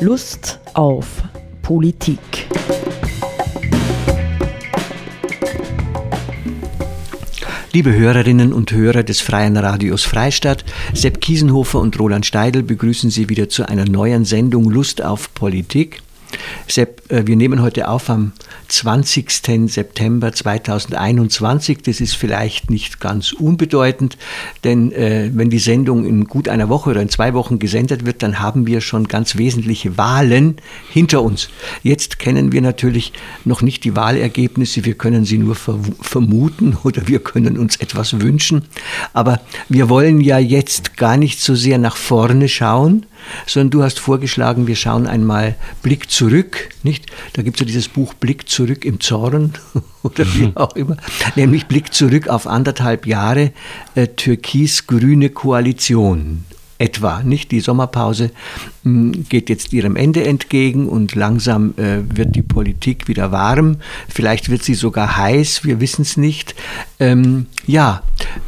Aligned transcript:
Lust 0.00 0.60
auf 0.74 1.24
Politik. 1.60 2.20
Liebe 7.72 7.92
Hörerinnen 7.92 8.52
und 8.52 8.70
Hörer 8.70 9.02
des 9.02 9.20
Freien 9.20 9.56
Radios 9.56 10.04
Freistadt, 10.04 10.64
Sepp 10.94 11.20
Kiesenhofer 11.20 11.80
und 11.80 11.98
Roland 11.98 12.26
Steidl 12.26 12.62
begrüßen 12.62 13.10
Sie 13.10 13.28
wieder 13.28 13.48
zu 13.48 13.68
einer 13.68 13.86
neuen 13.86 14.24
Sendung 14.24 14.70
Lust 14.70 15.02
auf 15.02 15.34
Politik. 15.34 16.00
Sepp, 16.66 17.10
äh, 17.10 17.26
wir 17.26 17.36
nehmen 17.36 17.62
heute 17.62 17.88
auf 17.88 18.10
am 18.10 18.32
20. 18.68 19.30
September 19.70 20.32
2021. 20.32 21.78
Das 21.82 22.00
ist 22.00 22.14
vielleicht 22.14 22.70
nicht 22.70 23.00
ganz 23.00 23.32
unbedeutend, 23.32 24.18
denn 24.64 24.92
äh, 24.92 25.30
wenn 25.32 25.50
die 25.50 25.58
Sendung 25.58 26.04
in 26.04 26.24
gut 26.24 26.48
einer 26.48 26.68
Woche 26.68 26.90
oder 26.90 27.00
in 27.00 27.08
zwei 27.08 27.34
Wochen 27.34 27.58
gesendet 27.58 28.04
wird, 28.04 28.22
dann 28.22 28.40
haben 28.40 28.66
wir 28.66 28.80
schon 28.80 29.08
ganz 29.08 29.36
wesentliche 29.36 29.96
Wahlen 29.96 30.56
hinter 30.90 31.22
uns. 31.22 31.48
Jetzt 31.82 32.18
kennen 32.18 32.52
wir 32.52 32.60
natürlich 32.60 33.12
noch 33.44 33.62
nicht 33.62 33.84
die 33.84 33.96
Wahlergebnisse, 33.96 34.84
wir 34.84 34.94
können 34.94 35.24
sie 35.24 35.38
nur 35.38 35.54
vermuten 35.54 36.76
oder 36.84 37.08
wir 37.08 37.20
können 37.20 37.58
uns 37.58 37.76
etwas 37.76 38.20
wünschen. 38.20 38.62
Aber 39.12 39.40
wir 39.68 39.88
wollen 39.88 40.20
ja 40.20 40.38
jetzt 40.38 40.96
gar 40.96 41.16
nicht 41.16 41.40
so 41.40 41.54
sehr 41.54 41.78
nach 41.78 41.96
vorne 41.96 42.48
schauen, 42.48 43.06
sondern 43.46 43.70
du 43.70 43.82
hast 43.82 43.98
vorgeschlagen, 43.98 44.66
wir 44.66 44.76
schauen 44.76 45.06
einmal 45.06 45.56
Blick 45.82 46.10
zurück, 46.10 46.70
nicht? 46.82 47.06
Da 47.32 47.42
gibt 47.42 47.56
es 47.56 47.60
ja 47.60 47.66
dieses 47.66 47.88
Buch 47.88 48.14
Blick 48.14 48.48
zurück 48.48 48.84
im 48.84 49.00
Zorn 49.00 49.54
oder 50.02 50.26
wie 50.34 50.46
mhm. 50.46 50.56
auch 50.56 50.74
immer, 50.76 50.96
nämlich 51.36 51.66
Blick 51.66 51.92
zurück 51.92 52.28
auf 52.28 52.46
anderthalb 52.46 53.06
Jahre 53.06 53.52
äh, 53.94 54.06
türkis-grüne 54.06 55.30
Koalition 55.30 56.44
etwa. 56.78 57.22
Nicht 57.22 57.50
die 57.50 57.60
Sommerpause 57.60 58.30
mh, 58.84 59.14
hm, 59.14 59.24
geht 59.28 59.50
jetzt 59.50 59.72
ihrem 59.72 59.96
Ende 59.96 60.24
entgegen 60.24 60.88
und 60.88 61.14
langsam 61.14 61.74
äh, 61.76 61.98
wird 62.16 62.34
die 62.36 62.42
Politik 62.42 63.08
wieder 63.08 63.32
warm. 63.32 63.78
Vielleicht 64.08 64.48
wird 64.48 64.62
sie 64.62 64.74
sogar 64.74 65.16
heiß, 65.16 65.64
wir 65.64 65.80
wissen 65.80 66.02
es 66.02 66.16
nicht. 66.16 66.54
Ähm, 67.00 67.46
ja, 67.66 68.02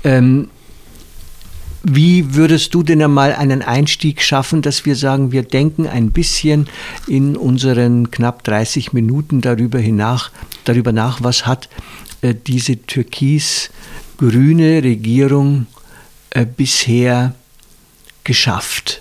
ähm, 0.04 0.48
wie 1.82 2.34
würdest 2.34 2.74
du 2.74 2.82
denn 2.82 3.02
einmal 3.02 3.34
einen 3.34 3.62
Einstieg 3.62 4.22
schaffen, 4.22 4.60
dass 4.60 4.84
wir 4.84 4.96
sagen, 4.96 5.32
wir 5.32 5.42
denken 5.42 5.86
ein 5.86 6.10
bisschen 6.10 6.68
in 7.06 7.36
unseren 7.36 8.10
knapp 8.10 8.44
30 8.44 8.92
Minuten 8.92 9.40
darüber, 9.40 9.78
hinach, 9.78 10.30
darüber 10.64 10.92
nach, 10.92 11.22
was 11.22 11.46
hat 11.46 11.68
äh, 12.20 12.34
diese 12.34 12.76
türkis-grüne 12.76 14.82
Regierung 14.82 15.66
äh, 16.30 16.44
bisher 16.44 17.34
geschafft? 18.24 19.00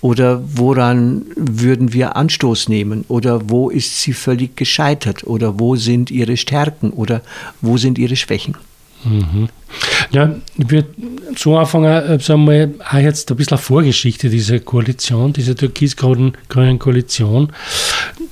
Oder 0.00 0.42
woran 0.56 1.24
würden 1.34 1.92
wir 1.92 2.14
Anstoß 2.14 2.68
nehmen? 2.68 3.04
Oder 3.08 3.50
wo 3.50 3.68
ist 3.68 4.00
sie 4.00 4.12
völlig 4.12 4.56
gescheitert? 4.56 5.24
Oder 5.24 5.58
wo 5.58 5.76
sind 5.76 6.10
ihre 6.10 6.36
Stärken? 6.36 6.90
Oder 6.90 7.22
wo 7.60 7.78
sind 7.78 7.98
ihre 7.98 8.14
Schwächen? 8.14 8.56
Mhm. 9.04 9.48
Ja, 10.10 10.34
ich 10.56 10.70
würde 10.70 10.88
so 11.36 11.56
anfangen, 11.58 11.86
äh, 11.86 12.18
sagen 12.20 12.46
wir 12.46 12.70
auch 12.90 12.98
jetzt 12.98 13.30
ein 13.30 13.36
bisschen 13.36 13.58
Vorgeschichte 13.58 14.30
dieser 14.30 14.60
Koalition, 14.60 15.32
dieser 15.32 15.54
türkis-grünen 15.54 16.78
Koalition 16.78 17.52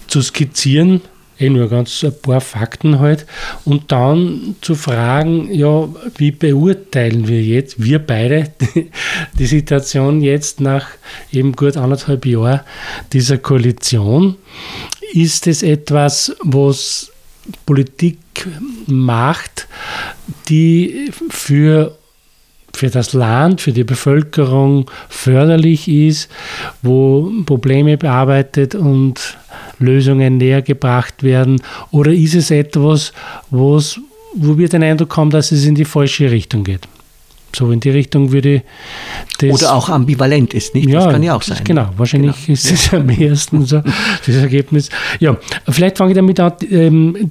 zu 0.06 0.22
skizzieren, 0.22 1.02
eh 1.38 1.50
nur 1.50 1.68
ganz 1.68 2.02
ein 2.02 2.14
paar 2.22 2.40
Fakten 2.40 2.98
halt, 2.98 3.26
und 3.64 3.92
dann 3.92 4.56
zu 4.62 4.74
fragen, 4.74 5.52
ja, 5.52 5.88
wie 6.16 6.30
beurteilen 6.30 7.28
wir 7.28 7.42
jetzt, 7.42 7.82
wir 7.82 7.98
beide, 7.98 8.50
die, 8.60 8.90
die 9.38 9.46
Situation 9.46 10.22
jetzt 10.22 10.60
nach 10.60 10.86
eben 11.30 11.52
gut 11.52 11.76
anderthalb 11.76 12.24
Jahren 12.24 12.60
dieser 13.12 13.38
Koalition? 13.38 14.36
Ist 15.12 15.46
es 15.46 15.62
etwas, 15.62 16.34
was 16.42 17.12
Politik 17.64 18.18
macht, 18.86 19.68
die 20.48 21.10
für, 21.30 21.96
für 22.74 22.88
das 22.88 23.12
Land, 23.12 23.60
für 23.60 23.72
die 23.72 23.84
Bevölkerung 23.84 24.90
förderlich 25.08 25.88
ist, 25.88 26.30
wo 26.82 27.30
Probleme 27.44 27.96
bearbeitet 27.96 28.74
und 28.74 29.36
Lösungen 29.78 30.38
näher 30.38 30.62
gebracht 30.62 31.22
werden? 31.22 31.60
Oder 31.90 32.12
ist 32.12 32.34
es 32.34 32.50
etwas, 32.50 33.12
wo 33.50 33.78
wir 34.34 34.68
den 34.68 34.82
Eindruck 34.82 35.16
haben, 35.16 35.30
dass 35.30 35.52
es 35.52 35.64
in 35.64 35.74
die 35.74 35.84
falsche 35.84 36.30
Richtung 36.30 36.64
geht? 36.64 36.88
So 37.54 37.70
in 37.70 37.80
die 37.80 37.90
Richtung 37.90 38.32
würde 38.32 38.62
das. 39.38 39.50
Oder 39.50 39.74
auch 39.74 39.88
ambivalent 39.88 40.52
ist, 40.52 40.74
nicht? 40.74 40.90
Ja, 40.90 41.04
das 41.04 41.12
kann 41.12 41.22
ja 41.22 41.34
auch 41.34 41.42
sein. 41.42 41.58
Genau, 41.64 41.88
wahrscheinlich 41.96 42.36
genau. 42.44 42.52
ist 42.52 42.70
es 42.70 42.92
am 42.92 43.08
ehesten 43.08 43.64
so, 43.64 43.82
das 44.26 44.36
Ergebnis. 44.36 44.90
Ja, 45.20 45.38
vielleicht 45.68 45.96
fange 45.96 46.10
ich 46.10 46.16
damit 46.16 46.38
an, 46.38 46.52
ähm, 46.70 47.30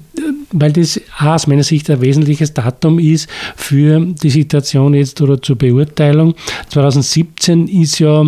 weil 0.52 0.72
das 0.72 0.98
aus 1.18 1.46
meiner 1.46 1.62
Sicht 1.62 1.90
ein 1.90 2.00
wesentliches 2.00 2.54
Datum 2.54 2.98
ist 2.98 3.28
für 3.56 4.00
die 4.00 4.30
Situation 4.30 4.94
jetzt 4.94 5.20
oder 5.20 5.42
zur 5.42 5.56
Beurteilung. 5.56 6.34
2017 6.68 7.68
ist 7.68 7.98
ja 7.98 8.24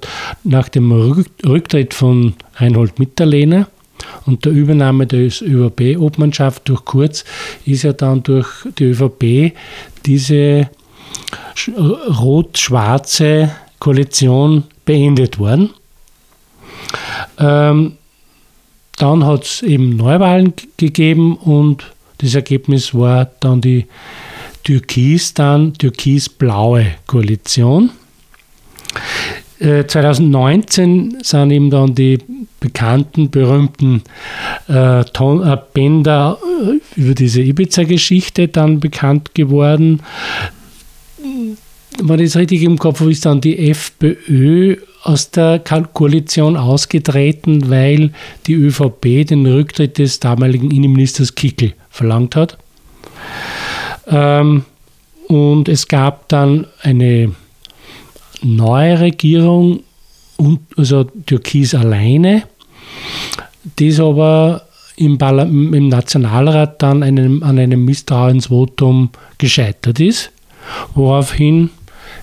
nach 0.44 0.68
dem 0.68 0.92
Rücktritt 0.92 1.94
von 1.94 2.34
Reinhold 2.56 2.98
Mitterlehner 2.98 3.68
und 4.26 4.44
der 4.44 4.52
Übernahme 4.52 5.06
der 5.06 5.20
ÖVP-Obmannschaft 5.20 6.68
durch 6.68 6.84
Kurz 6.84 7.24
ist 7.66 7.82
ja 7.82 7.92
dann 7.92 8.22
durch 8.22 8.46
die 8.78 8.84
ÖVP 8.84 9.52
diese 10.06 10.70
rot-schwarze 11.76 13.50
Koalition 13.80 14.64
beendet 14.84 15.38
worden. 15.38 15.70
Ähm, 17.38 17.96
dann 18.96 19.24
hat 19.24 19.44
es 19.44 19.62
eben 19.62 19.96
Neuwahlen 19.96 20.52
gegeben 20.76 21.36
und 21.36 21.84
das 22.18 22.34
Ergebnis 22.34 22.94
war 22.94 23.30
dann 23.40 23.60
die 23.60 23.86
türkis, 24.62 25.34
dann 25.34 25.72
türkis-blaue 25.74 26.86
Koalition. 27.06 27.90
2019 29.60 31.14
äh, 31.20 31.24
sind 31.24 31.50
eben 31.50 31.70
dann 31.70 31.94
die 31.94 32.18
bekannten, 32.60 33.30
berühmten 33.30 34.02
äh, 34.68 35.04
Ton, 35.04 35.46
äh, 35.46 35.58
Bänder 35.74 36.38
äh, 36.42 37.00
über 37.00 37.14
diese 37.14 37.42
Ibiza-Geschichte 37.42 38.48
dann 38.48 38.80
bekannt 38.80 39.34
geworden. 39.34 40.00
Wenn 41.98 42.20
ich 42.20 42.26
es 42.26 42.36
richtig 42.36 42.62
im 42.62 42.78
Kopf 42.78 43.00
habe, 43.00 43.10
ist 43.10 43.26
dann 43.26 43.40
die 43.40 43.70
FPÖ 43.70 44.76
aus 45.02 45.30
der 45.30 45.58
Koalition 45.58 46.56
ausgetreten, 46.56 47.70
weil 47.70 48.12
die 48.46 48.54
ÖVP 48.54 49.26
den 49.26 49.46
Rücktritt 49.46 49.98
des 49.98 50.20
damaligen 50.20 50.70
Innenministers 50.70 51.34
Kickel 51.34 51.72
verlangt 51.90 52.36
hat. 52.36 52.58
Ähm, 54.06 54.64
und 55.28 55.68
es 55.68 55.88
gab 55.88 56.28
dann 56.28 56.66
eine 56.82 57.32
neue 58.42 59.00
Regierung, 59.00 59.80
also 60.76 61.04
Türkis 61.04 61.74
alleine, 61.74 62.44
das 63.76 64.00
aber 64.00 64.66
im, 64.96 65.18
im 65.72 65.88
Nationalrat 65.88 66.82
dann 66.82 67.02
einem, 67.02 67.42
an 67.42 67.58
einem 67.58 67.84
Misstrauensvotum 67.84 69.10
gescheitert 69.38 70.00
ist, 70.00 70.30
woraufhin 70.94 71.70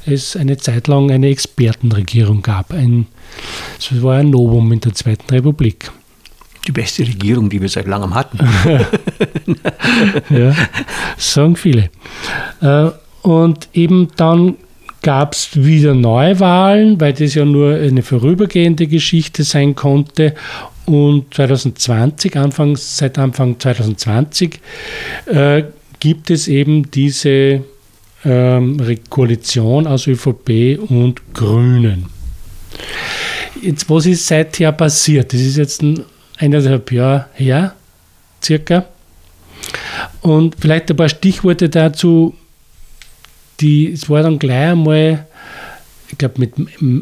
es 0.07 0.35
eine 0.35 0.57
Zeit 0.57 0.87
lang 0.87 1.11
eine 1.11 1.29
Expertenregierung 1.29 2.41
gab. 2.41 2.73
Ein, 2.73 3.07
es 3.79 4.01
war 4.01 4.17
ein 4.17 4.29
Novum 4.29 4.71
in 4.71 4.79
der 4.79 4.93
Zweiten 4.93 5.29
Republik. 5.29 5.91
Die 6.67 6.71
beste 6.71 7.03
Regierung, 7.03 7.49
die 7.49 7.61
wir 7.61 7.69
seit 7.69 7.87
langem 7.87 8.13
hatten. 8.13 8.39
ja, 10.29 10.53
sagen 11.17 11.55
viele. 11.55 11.89
Äh, 12.61 12.89
und 13.21 13.69
eben 13.73 14.09
dann 14.17 14.55
gab 15.01 15.33
es 15.33 15.49
wieder 15.55 15.93
Neuwahlen, 15.93 16.99
weil 16.99 17.13
das 17.13 17.33
ja 17.35 17.45
nur 17.45 17.75
eine 17.75 18.01
vorübergehende 18.01 18.87
Geschichte 18.87 19.43
sein 19.43 19.75
konnte. 19.75 20.33
Und 20.85 21.33
2020, 21.33 22.35
Anfang, 22.37 22.75
seit 22.75 23.17
Anfang 23.17 23.59
2020, 23.59 24.59
äh, 25.27 25.63
gibt 25.99 26.29
es 26.29 26.47
eben 26.47 26.91
diese 26.91 27.63
ähm, 28.27 28.99
Koalition 29.09 29.87
aus 29.87 30.05
ÖVP 30.05 30.79
und 30.89 31.21
Grünen. 31.33 32.07
Jetzt, 33.61 33.89
was 33.89 34.05
ist 34.05 34.27
seither 34.27 34.71
passiert? 34.71 35.33
Das 35.33 35.41
ist 35.41 35.57
jetzt 35.57 35.81
ein 35.81 36.03
eineinhalb 36.37 36.91
Jahre 36.91 37.25
her, 37.33 37.73
circa. 38.43 38.85
Und 40.21 40.55
vielleicht 40.59 40.89
ein 40.91 40.97
paar 40.97 41.09
Stichworte 41.09 41.69
dazu, 41.69 42.35
die, 43.59 43.91
es 43.91 44.09
war 44.09 44.21
dann 44.21 44.37
gleich 44.37 44.71
einmal, 44.71 45.25
ich 46.09 46.17
glaube, 46.17 46.39
mit 46.39 46.53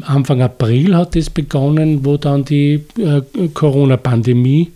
Anfang 0.08 0.42
April 0.42 0.96
hat 0.96 1.16
es 1.16 1.28
begonnen, 1.30 2.04
wo 2.04 2.16
dann 2.16 2.44
die 2.44 2.84
äh, 2.98 3.22
Corona-Pandemie 3.52 4.72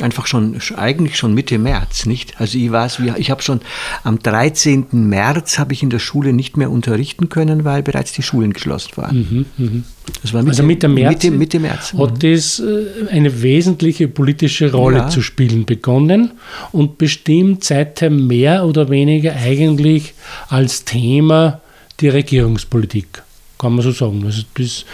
einfach 0.00 0.26
schon, 0.26 0.58
eigentlich 0.76 1.16
schon 1.16 1.34
Mitte 1.34 1.58
März, 1.58 2.06
nicht? 2.06 2.40
Also 2.40 2.58
ich 2.58 2.70
weiß, 2.70 3.00
ich 3.16 3.30
habe 3.30 3.42
schon 3.42 3.60
am 4.04 4.18
13. 4.18 4.86
März 4.92 5.58
habe 5.58 5.72
ich 5.72 5.82
in 5.82 5.90
der 5.90 5.98
Schule 5.98 6.32
nicht 6.32 6.56
mehr 6.56 6.70
unterrichten 6.70 7.28
können, 7.28 7.64
weil 7.64 7.82
bereits 7.82 8.12
die 8.12 8.22
Schulen 8.22 8.52
geschlossen 8.52 8.96
waren. 8.96 9.46
Mhm, 9.56 9.64
mh. 9.64 9.82
Das 10.22 10.32
war 10.32 10.42
Mitte, 10.42 10.50
also 10.50 10.62
Mitte 10.62 10.88
März, 10.88 11.24
Mitte, 11.24 11.30
Mitte 11.36 11.60
März. 11.60 11.92
hat 11.92 12.22
mhm. 12.22 12.32
das 12.32 12.60
äh, 12.60 13.08
eine 13.10 13.42
wesentliche 13.42 14.08
politische 14.08 14.72
Rolle 14.72 14.98
ja. 14.98 15.08
zu 15.08 15.22
spielen 15.22 15.64
begonnen 15.66 16.32
und 16.72 16.98
bestimmt 16.98 17.64
seither 17.64 18.10
mehr 18.10 18.64
oder 18.64 18.88
weniger 18.88 19.34
eigentlich 19.36 20.14
als 20.48 20.84
Thema 20.84 21.60
die 22.00 22.08
Regierungspolitik, 22.08 23.22
kann 23.58 23.74
man 23.74 23.82
so 23.82 23.90
sagen. 23.90 24.22
Also 24.24 24.42
das 24.54 24.84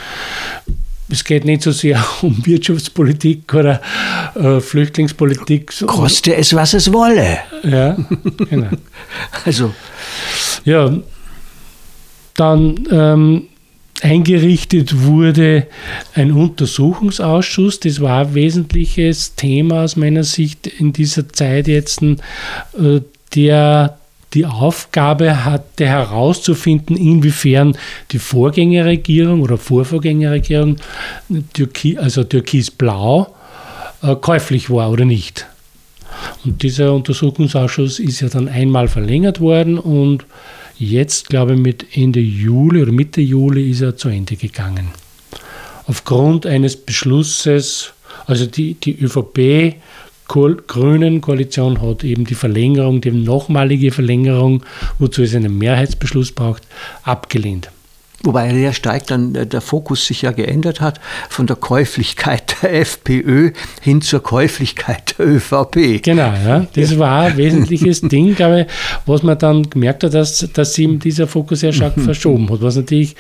es 1.09 1.25
geht 1.25 1.45
nicht 1.45 1.63
so 1.63 1.73
sehr 1.73 2.05
um 2.23 2.45
Wirtschaftspolitik 2.45 3.53
oder 3.55 3.81
äh, 4.35 4.61
Flüchtlingspolitik. 4.61 5.73
Koste 5.87 6.35
es, 6.35 6.55
was 6.55 6.75
es 6.75 6.93
wolle. 6.93 7.39
Ja, 7.63 7.97
genau. 8.49 8.71
also. 9.45 9.75
Ja, 10.65 10.97
dann 12.35 12.89
ähm, 12.91 13.49
eingerichtet 14.01 15.03
wurde 15.03 15.67
ein 16.15 16.33
Untersuchungsausschuss. 16.33 17.81
Das 17.81 18.01
war 18.01 18.27
ein 18.27 18.35
wesentliches 18.35 19.35
Thema 19.35 19.85
aus 19.85 19.97
meiner 19.97 20.25
Sicht 20.25 20.67
in 20.67 20.93
dieser 20.93 21.29
Zeit 21.29 21.69
jetzt, 21.69 22.03
äh, 22.03 22.17
der 23.35 23.99
die 24.35 24.47
Aufgabe 24.47 25.45
hatte 25.45 25.87
herauszufinden, 25.87 26.97
inwiefern 26.97 27.77
die 28.11 28.19
Vorgängerregierung 28.19 29.43
oder 29.43 29.57
Vorvorgängerregierung, 29.57 30.77
also 31.97 32.25
Türkis-Blau, 32.25 33.35
äh, 34.03 34.17
käuflich 34.17 34.71
war 34.71 34.91
oder 34.91 35.05
nicht. 35.05 35.47
Und 36.45 36.63
dieser 36.63 36.93
Untersuchungsausschuss 36.93 37.99
ist 37.99 38.21
ja 38.21 38.29
dann 38.29 38.49
einmal 38.49 38.89
verlängert 38.89 39.41
worden 39.41 39.79
und 39.79 40.25
jetzt, 40.79 41.29
glaube 41.29 41.55
ich, 41.55 41.61
mit 41.61 41.97
Ende 41.97 42.21
Juli 42.21 42.83
oder 42.83 42.93
Mitte 42.93 43.21
Juli 43.21 43.71
ist 43.71 43.81
er 43.81 43.97
zu 43.97 44.09
Ende 44.09 44.37
gegangen. 44.37 44.89
Aufgrund 45.87 46.47
eines 46.47 46.77
Beschlusses, 46.77 47.93
also 48.27 48.47
die, 48.47 48.75
die 48.75 48.99
ÖVP 48.99 49.77
grünen 50.27 51.21
Koalition 51.21 51.83
hat 51.83 52.05
eben 52.05 52.25
die 52.25 52.35
Verlängerung, 52.35 53.01
die 53.01 53.11
nochmalige 53.11 53.91
Verlängerung, 53.91 54.65
wozu 54.99 55.23
es 55.23 55.35
einen 55.35 55.59
Mehrheitsbeschluss 55.59 56.33
braucht, 56.33 56.63
abgelehnt. 57.03 57.71
Wobei 58.25 58.55
sehr 58.55 58.73
stark 58.73 59.07
dann 59.09 59.35
der 59.35 59.61
Fokus 59.61 60.07
sich 60.07 60.23
ja 60.23 60.33
geändert 60.33 60.81
hat 60.81 60.99
von 61.29 61.47
der 61.47 61.57
Käuflichkeit 61.57 62.57
der 62.63 62.81
FPÖ 62.81 63.53
hin 63.83 64.01
zur 64.01 64.23
Käuflichkeit 64.23 65.17
der 65.19 65.27
ÖVP. 65.27 66.03
Genau, 66.03 66.33
ja. 66.47 66.67
das 66.75 66.99
war 66.99 67.25
ein 67.25 67.37
wesentliches 67.37 68.01
Ding, 68.09 68.35
glaube 68.35 68.67
was 69.05 69.23
man 69.23 69.39
dann 69.39 69.69
gemerkt 69.69 70.05
hat, 70.05 70.15
dass, 70.15 70.49
dass 70.55 70.73
sich 70.73 70.89
dieser 71.01 71.27
Fokus 71.27 71.61
sehr 71.61 71.75
stark 71.75 71.99
mhm. 71.99 72.05
verschoben 72.05 72.51
hat, 72.51 72.63
was 72.63 72.77
natürlich 72.77 73.15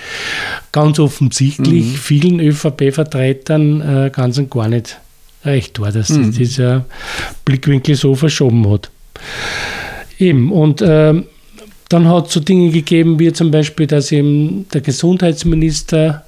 ganz 0.73 0.99
offensichtlich 0.99 1.85
mhm. 1.85 1.97
vielen 1.97 2.41
ÖVP-Vertretern 2.41 4.07
äh, 4.07 4.11
ganz 4.11 4.39
und 4.39 4.51
gar 4.51 4.69
nicht 4.69 4.99
recht 5.45 5.81
war, 5.81 5.93
dass 5.93 6.11
mhm. 6.11 6.33
dieser 6.33 6.85
Blickwinkel 7.45 7.95
so 7.95 8.15
verschoben 8.15 8.69
hat. 8.71 8.91
Eben, 10.19 10.53
und 10.53 10.81
äh, 10.81 11.23
dann 11.89 12.09
hat 12.09 12.29
es 12.29 12.33
so 12.33 12.41
Dinge 12.41 12.71
gegeben, 12.71 13.19
wie 13.19 13.33
zum 13.33 13.51
Beispiel, 13.51 13.87
dass 13.87 14.13
eben 14.13 14.67
der 14.73 14.81
Gesundheitsminister 14.81 16.25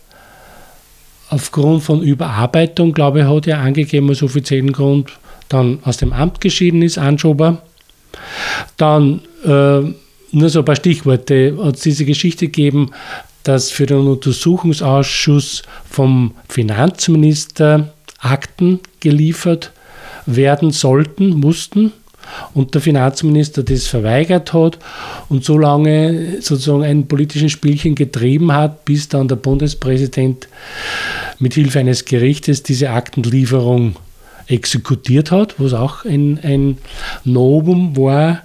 aufgrund 1.29 1.83
von 1.83 2.03
Überarbeitung, 2.03 2.93
glaube 2.93 3.21
ich, 3.21 3.27
hat 3.27 3.47
er 3.47 3.61
angegeben 3.61 4.09
als 4.09 4.23
offiziellen 4.23 4.73
Grund, 4.73 5.11
dann 5.49 5.79
aus 5.83 5.97
dem 5.97 6.13
Amt 6.13 6.41
geschieden 6.41 6.83
ist, 6.83 6.99
Anschober. 6.99 7.63
Dann 8.77 9.21
äh, 9.45 9.81
nur 10.33 10.49
so 10.49 10.61
ein 10.61 10.65
paar 10.65 10.77
Stichworte, 10.77 11.57
hat 11.63 11.77
es 11.77 11.83
diese 11.83 12.05
Geschichte 12.05 12.47
gegeben, 12.47 12.91
dass 13.43 13.71
für 13.71 13.87
den 13.87 13.99
Untersuchungsausschuss 13.99 15.63
vom 15.89 16.33
Finanzminister 16.49 17.93
Akten 18.19 18.81
geliefert 19.01 19.73
werden 20.27 20.71
sollten, 20.71 21.31
mussten 21.31 21.93
und 22.55 22.75
der 22.75 22.81
Finanzminister 22.81 23.63
das 23.63 23.87
verweigert 23.87 24.53
hat 24.53 24.79
und 25.29 25.45
so 25.45 25.59
lange 25.59 26.43
sozusagen 26.43 26.83
ein 26.83 27.07
politischen 27.07 27.49
Spielchen 27.49 27.95
getrieben 27.95 28.53
hat, 28.53 28.85
bis 28.85 29.09
dann 29.09 29.29
der 29.29 29.37
Bundespräsident 29.37 30.49
mit 31.39 31.55
Hilfe 31.55 31.79
eines 31.79 32.05
Gerichtes 32.05 32.63
diese 32.63 32.91
Aktenlieferung 32.91 33.97
exekutiert 34.49 35.31
hat, 35.31 35.55
was 35.59 35.73
auch 35.73 36.05
ein, 36.05 36.39
ein 36.43 36.79
Novum 37.25 37.97
war 37.97 38.43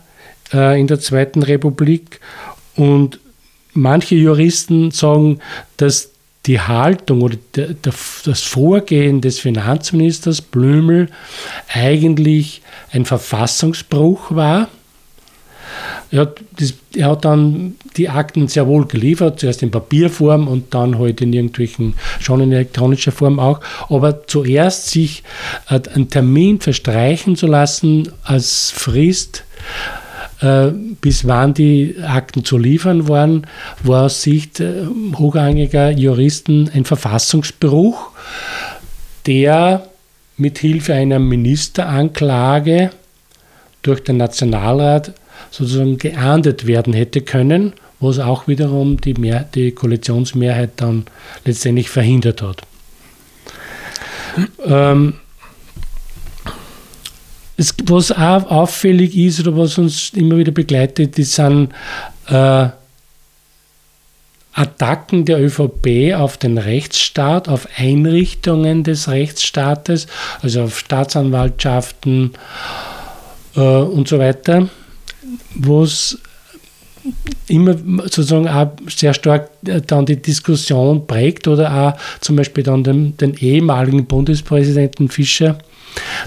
äh, 0.53 0.79
in 0.79 0.87
der 0.87 0.99
Zweiten 0.99 1.43
Republik. 1.43 2.19
Und 2.75 3.19
manche 3.73 4.15
Juristen 4.15 4.91
sagen, 4.91 5.39
dass 5.77 6.10
die 6.45 6.59
Haltung 6.59 7.21
oder 7.21 7.37
der, 7.55 7.67
der, 7.69 7.93
das 8.25 8.41
Vorgehen 8.41 9.21
des 9.21 9.39
Finanzministers 9.39 10.41
Blümel 10.41 11.09
eigentlich 11.71 12.61
ein 12.91 13.05
Verfassungsbruch 13.05 14.31
war. 14.31 14.67
Er 16.09 16.21
hat, 16.21 16.41
er 16.93 17.09
hat, 17.11 17.23
dann 17.23 17.75
die 17.95 18.09
Akten 18.09 18.49
sehr 18.49 18.67
wohl 18.67 18.85
geliefert, 18.85 19.39
zuerst 19.39 19.63
in 19.63 19.71
Papierform 19.71 20.49
und 20.49 20.73
dann 20.73 20.95
heute 20.95 21.03
halt 21.03 21.21
in 21.21 21.33
irgendwelchen, 21.33 21.93
schon 22.19 22.41
in 22.41 22.51
elektronischer 22.51 23.13
Form 23.13 23.39
auch. 23.39 23.61
Aber 23.87 24.27
zuerst 24.27 24.89
sich 24.89 25.23
einen 25.67 26.09
Termin 26.09 26.59
verstreichen 26.59 27.37
zu 27.37 27.47
lassen 27.47 28.11
als 28.23 28.71
Frist, 28.71 29.45
äh, 29.57 30.00
bis 30.41 31.27
wann 31.27 31.53
die 31.53 31.95
Akten 32.03 32.43
zu 32.43 32.57
liefern 32.57 33.07
waren, 33.07 33.45
war 33.83 34.05
aus 34.05 34.23
Sicht 34.23 34.59
äh, 34.59 34.85
hochrangiger 35.15 35.91
Juristen 35.91 36.69
ein 36.73 36.85
Verfassungsbruch, 36.85 38.09
der 39.27 39.87
mit 40.37 40.57
Hilfe 40.57 40.95
einer 40.95 41.19
Ministeranklage 41.19 42.89
durch 43.83 44.03
den 44.03 44.17
Nationalrat 44.17 45.13
sozusagen 45.51 45.97
geahndet 45.97 46.65
werden 46.65 46.93
hätte 46.93 47.21
können, 47.21 47.73
was 47.99 48.17
auch 48.17 48.47
wiederum 48.47 48.99
die, 48.99 49.13
Mehr 49.13 49.45
die 49.53 49.71
Koalitionsmehrheit 49.71 50.71
dann 50.77 51.05
letztendlich 51.45 51.89
verhindert 51.89 52.41
hat. 52.41 52.61
Ähm, 54.65 55.15
es, 57.61 57.75
was 57.85 58.11
auch 58.11 58.49
auffällig 58.49 59.15
ist 59.15 59.39
oder 59.39 59.55
was 59.55 59.77
uns 59.77 60.09
immer 60.09 60.37
wieder 60.37 60.51
begleitet, 60.51 61.17
das 61.17 61.35
sind 61.35 61.69
äh, 62.27 62.67
Attacken 64.53 65.23
der 65.25 65.39
ÖVP 65.41 66.13
auf 66.15 66.37
den 66.37 66.57
Rechtsstaat, 66.57 67.47
auf 67.47 67.67
Einrichtungen 67.77 68.83
des 68.83 69.07
Rechtsstaates, 69.07 70.07
also 70.41 70.63
auf 70.63 70.79
Staatsanwaltschaften 70.79 72.33
äh, 73.55 73.59
und 73.59 74.07
so 74.07 74.19
weiter, 74.19 74.67
wo 75.55 75.83
es 75.83 76.19
immer 77.47 77.77
sozusagen 78.03 78.49
auch 78.49 78.71
sehr 78.87 79.13
stark 79.13 79.51
äh, 79.65 79.81
dann 79.81 80.05
die 80.05 80.21
Diskussion 80.21 81.07
prägt 81.07 81.47
oder 81.47 81.73
auch 81.73 82.19
zum 82.19 82.35
Beispiel 82.35 82.63
dann 82.63 82.83
den, 82.83 83.15
den 83.17 83.35
ehemaligen 83.35 84.05
Bundespräsidenten 84.05 85.09
Fischer 85.09 85.57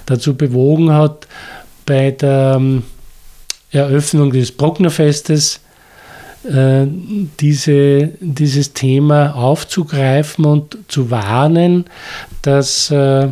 dazu 0.06 0.37
bewogen 0.37 0.92
hat, 0.92 1.26
bei 1.87 2.11
der 2.11 2.54
ähm, 2.56 2.83
Eröffnung 3.71 4.33
des 4.33 4.52
Brucknerfestes 4.52 5.61
äh, 6.44 6.87
diese, 7.40 8.11
dieses 8.21 8.73
Thema 8.73 9.35
aufzugreifen 9.35 10.44
und 10.44 10.76
zu 10.88 11.11
warnen, 11.11 11.87
dass 12.42 12.90
äh, 12.90 13.28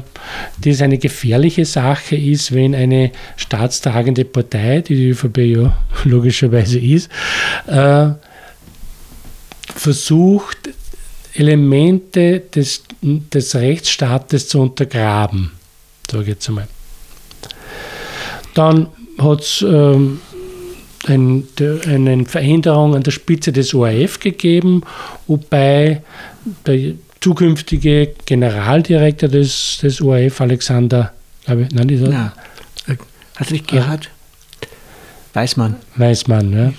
das 0.65 0.83
eine 0.83 0.99
gefährliche 0.99 1.65
Sache 1.65 2.17
ist, 2.17 2.53
wenn 2.53 2.75
eine 2.75 3.11
staatstragende 3.37 4.25
Partei, 4.25 4.81
die 4.81 4.97
die 4.97 5.09
ÖVP 5.11 5.39
ja 5.39 5.77
logischerweise 6.05 6.79
ist, 6.79 7.11
äh, 7.67 8.09
versucht, 9.75 10.71
Elemente 11.35 12.41
des, 12.41 12.83
des 13.01 13.55
Rechtsstaates 13.55 14.49
zu 14.49 14.61
untergraben 14.61 15.53
sage 16.13 16.23
ich 16.23 16.29
jetzt 16.29 16.49
einmal. 16.49 16.69
Dann 18.55 18.89
hat 19.19 19.41
es 19.41 19.63
ähm, 19.63 20.21
ein, 21.07 21.49
eine 21.87 22.25
Veränderung 22.27 22.95
an 22.95 23.03
der 23.03 23.11
Spitze 23.11 23.53
des 23.53 23.75
ORF 23.75 24.21
gegeben, 24.21 24.83
wobei 25.27 26.03
der 26.67 26.93
zukünftige 27.21 28.15
Generaldirektor 28.27 29.29
des, 29.29 29.79
des 29.83 30.01
ORF, 30.01 30.41
Alexander, 30.41 31.13
glaube 31.45 31.63
ich, 31.63 31.71
nein, 31.73 31.89
ist 31.89 32.03
er? 32.03 32.13
Ja. 32.13 32.33
Hat 33.37 33.51
nicht 33.51 33.67
Gerhard? 33.67 34.11
Weißmann. 35.33 35.77
Weißmann, 35.97 36.53
ja. 36.53 36.73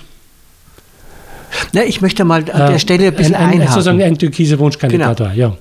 Na, 1.72 1.84
ich 1.84 2.00
möchte 2.00 2.24
mal 2.24 2.40
an 2.50 2.66
der 2.66 2.70
äh, 2.70 2.78
Stelle 2.78 3.08
ein 3.08 3.14
bisschen 3.14 3.34
ein, 3.34 3.60
ein, 3.60 3.68
Sozusagen 3.68 4.00
ein 4.02 4.16
türkiser 4.16 4.58
Wunschkandidat 4.58 5.16
genau. 5.16 5.28
war, 5.28 5.36
ja. 5.36 5.56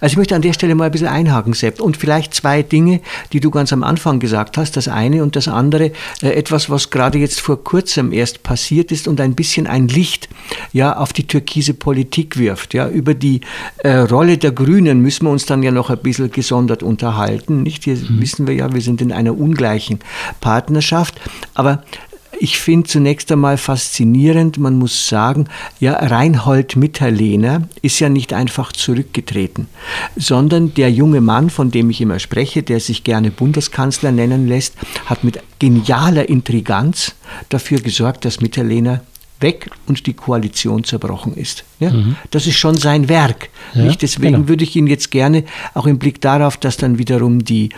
Also 0.00 0.12
ich 0.12 0.16
möchte 0.16 0.34
an 0.34 0.42
der 0.42 0.52
Stelle 0.52 0.74
mal 0.74 0.86
ein 0.86 0.92
bisschen 0.92 1.08
einhaken, 1.08 1.52
Sepp. 1.52 1.80
Und 1.80 1.96
vielleicht 1.96 2.34
zwei 2.34 2.62
Dinge, 2.62 3.00
die 3.32 3.40
du 3.40 3.50
ganz 3.50 3.72
am 3.72 3.82
Anfang 3.82 4.20
gesagt 4.20 4.56
hast. 4.56 4.76
Das 4.76 4.88
eine 4.88 5.22
und 5.22 5.36
das 5.36 5.48
andere, 5.48 5.92
äh, 6.22 6.30
etwas, 6.30 6.70
was 6.70 6.90
gerade 6.90 7.18
jetzt 7.18 7.40
vor 7.40 7.62
kurzem 7.62 8.12
erst 8.12 8.42
passiert 8.42 8.92
ist 8.92 9.08
und 9.08 9.20
ein 9.20 9.34
bisschen 9.34 9.66
ein 9.66 9.88
Licht 9.88 10.28
ja, 10.72 10.96
auf 10.96 11.12
die 11.12 11.26
türkise 11.26 11.74
Politik 11.74 12.38
wirft. 12.38 12.74
Ja. 12.74 12.88
Über 12.88 13.14
die 13.14 13.40
äh, 13.78 13.98
Rolle 13.98 14.38
der 14.38 14.52
Grünen 14.52 15.00
müssen 15.00 15.26
wir 15.26 15.30
uns 15.30 15.46
dann 15.46 15.62
ja 15.62 15.70
noch 15.70 15.90
ein 15.90 15.98
bisschen 15.98 16.30
gesondert 16.30 16.82
unterhalten. 16.82 17.62
Nicht? 17.62 17.84
Hier 17.84 17.96
mhm. 17.96 18.20
wissen 18.20 18.46
wir 18.46 18.54
ja, 18.54 18.72
wir 18.72 18.80
sind 18.80 19.00
in 19.00 19.12
einer 19.12 19.36
ungleichen 19.36 20.00
Partnerschaft. 20.40 21.20
Aber 21.54 21.82
ich 22.40 22.58
finde 22.58 22.88
zunächst 22.88 23.30
einmal 23.32 23.58
faszinierend, 23.58 24.58
man 24.58 24.78
muss 24.78 25.08
sagen, 25.08 25.48
ja, 25.80 25.94
Reinhold 25.94 26.76
Mitterlehner 26.76 27.68
ist 27.82 28.00
ja 28.00 28.08
nicht 28.08 28.32
einfach 28.32 28.72
zurückgetreten, 28.72 29.66
sondern 30.16 30.74
der 30.74 30.90
junge 30.90 31.20
Mann, 31.20 31.50
von 31.50 31.70
dem 31.70 31.90
ich 31.90 32.00
immer 32.00 32.18
spreche, 32.18 32.62
der 32.62 32.80
sich 32.80 33.04
gerne 33.04 33.30
Bundeskanzler 33.30 34.12
nennen 34.12 34.48
lässt, 34.48 34.74
hat 35.06 35.24
mit 35.24 35.40
genialer 35.58 36.28
Intriganz 36.28 37.14
dafür 37.48 37.80
gesorgt, 37.80 38.24
dass 38.24 38.40
Mitterlehner 38.40 39.02
weg 39.40 39.70
und 39.86 40.06
die 40.06 40.14
Koalition 40.14 40.84
zerbrochen 40.84 41.34
ist. 41.34 41.64
Ja? 41.78 41.90
Mhm. 41.90 42.16
Das 42.30 42.46
ist 42.46 42.56
schon 42.56 42.76
sein 42.76 43.08
Werk. 43.08 43.48
Ja, 43.74 43.82
nicht? 43.82 44.02
Deswegen 44.02 44.34
genau. 44.34 44.48
würde 44.48 44.64
ich 44.64 44.76
ihn 44.76 44.86
jetzt 44.86 45.10
gerne, 45.10 45.44
auch 45.74 45.86
im 45.86 45.98
Blick 45.98 46.20
darauf, 46.20 46.56
dass 46.56 46.76
dann 46.76 46.98
wiederum 46.98 47.44
die 47.44 47.70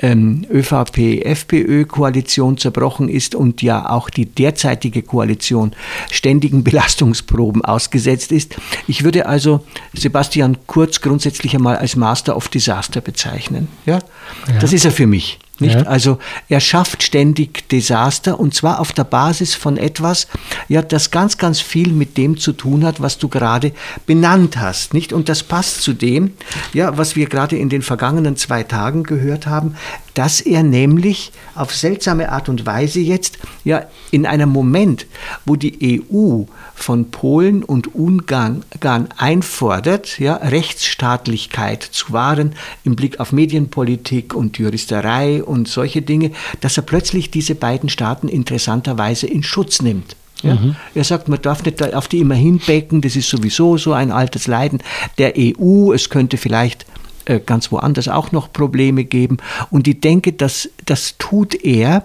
ähm, 0.00 0.46
ÖVP-FPÖ-Koalition 0.50 2.56
zerbrochen 2.56 3.08
ist 3.08 3.34
und 3.34 3.62
ja 3.62 3.90
auch 3.90 4.10
die 4.10 4.26
derzeitige 4.26 5.02
Koalition 5.02 5.72
ständigen 6.10 6.64
Belastungsproben 6.64 7.64
ausgesetzt 7.64 8.32
ist. 8.32 8.56
Ich 8.86 9.04
würde 9.04 9.26
also 9.26 9.64
Sebastian 9.94 10.58
Kurz 10.66 11.00
grundsätzlich 11.00 11.54
einmal 11.54 11.76
als 11.76 11.96
Master 11.96 12.36
of 12.36 12.48
Disaster 12.48 13.00
bezeichnen. 13.00 13.68
Ja? 13.86 14.00
ja. 14.46 14.58
Das 14.60 14.72
ist 14.72 14.84
er 14.84 14.92
für 14.92 15.06
mich. 15.06 15.38
Nicht? 15.60 15.74
Ja. 15.74 15.82
Also 15.82 16.18
er 16.48 16.60
schafft 16.60 17.02
ständig 17.02 17.68
Desaster 17.68 18.38
und 18.38 18.54
zwar 18.54 18.80
auf 18.80 18.92
der 18.92 19.04
Basis 19.04 19.54
von 19.54 19.76
etwas, 19.76 20.28
ja, 20.68 20.82
das 20.82 21.10
ganz, 21.10 21.38
ganz 21.38 21.60
viel 21.60 21.92
mit 21.92 22.16
dem 22.16 22.36
zu 22.36 22.52
tun 22.52 22.84
hat, 22.84 23.00
was 23.00 23.18
du 23.18 23.28
gerade 23.28 23.72
benannt 24.06 24.58
hast. 24.58 24.94
Nicht? 24.94 25.12
Und 25.12 25.28
das 25.28 25.42
passt 25.42 25.82
zu 25.82 25.92
dem, 25.92 26.32
ja, 26.72 26.96
was 26.96 27.16
wir 27.16 27.28
gerade 27.28 27.56
in 27.56 27.68
den 27.68 27.82
vergangenen 27.82 28.36
zwei 28.36 28.62
Tagen 28.62 29.02
gehört 29.02 29.46
haben, 29.46 29.74
dass 30.18 30.40
er 30.40 30.64
nämlich 30.64 31.30
auf 31.54 31.72
seltsame 31.72 32.32
Art 32.32 32.48
und 32.48 32.66
Weise 32.66 32.98
jetzt 32.98 33.38
ja 33.62 33.84
in 34.10 34.26
einem 34.26 34.48
Moment, 34.48 35.06
wo 35.46 35.54
die 35.54 36.02
EU 36.10 36.42
von 36.74 37.12
Polen 37.12 37.62
und 37.62 37.94
Ungarn 37.94 38.64
einfordert, 39.16 40.18
ja, 40.18 40.34
Rechtsstaatlichkeit 40.34 41.84
zu 41.84 42.12
wahren 42.12 42.56
im 42.82 42.96
Blick 42.96 43.20
auf 43.20 43.30
Medienpolitik 43.30 44.34
und 44.34 44.58
Juristerei 44.58 45.40
und 45.40 45.68
solche 45.68 46.02
Dinge, 46.02 46.32
dass 46.62 46.76
er 46.76 46.82
plötzlich 46.82 47.30
diese 47.30 47.54
beiden 47.54 47.88
Staaten 47.88 48.26
interessanterweise 48.26 49.28
in 49.28 49.44
Schutz 49.44 49.82
nimmt. 49.82 50.16
Ja? 50.42 50.56
Mhm. 50.56 50.74
Er 50.96 51.04
sagt, 51.04 51.28
man 51.28 51.40
darf 51.40 51.64
nicht 51.64 51.94
auf 51.94 52.08
die 52.08 52.18
immer 52.18 52.34
hinbecken, 52.34 53.02
das 53.02 53.14
ist 53.14 53.28
sowieso 53.28 53.78
so 53.78 53.92
ein 53.92 54.10
altes 54.10 54.48
Leiden 54.48 54.80
der 55.18 55.34
EU. 55.36 55.92
Es 55.92 56.10
könnte 56.10 56.38
vielleicht 56.38 56.86
äh, 57.28 57.40
ganz 57.40 57.70
woanders 57.70 58.08
auch 58.08 58.32
noch 58.32 58.52
Probleme 58.52 59.04
geben. 59.04 59.36
Und 59.70 59.86
ich 59.86 60.00
denke, 60.00 60.32
dass 60.32 60.68
das 60.86 61.16
tut 61.18 61.54
er, 61.54 62.04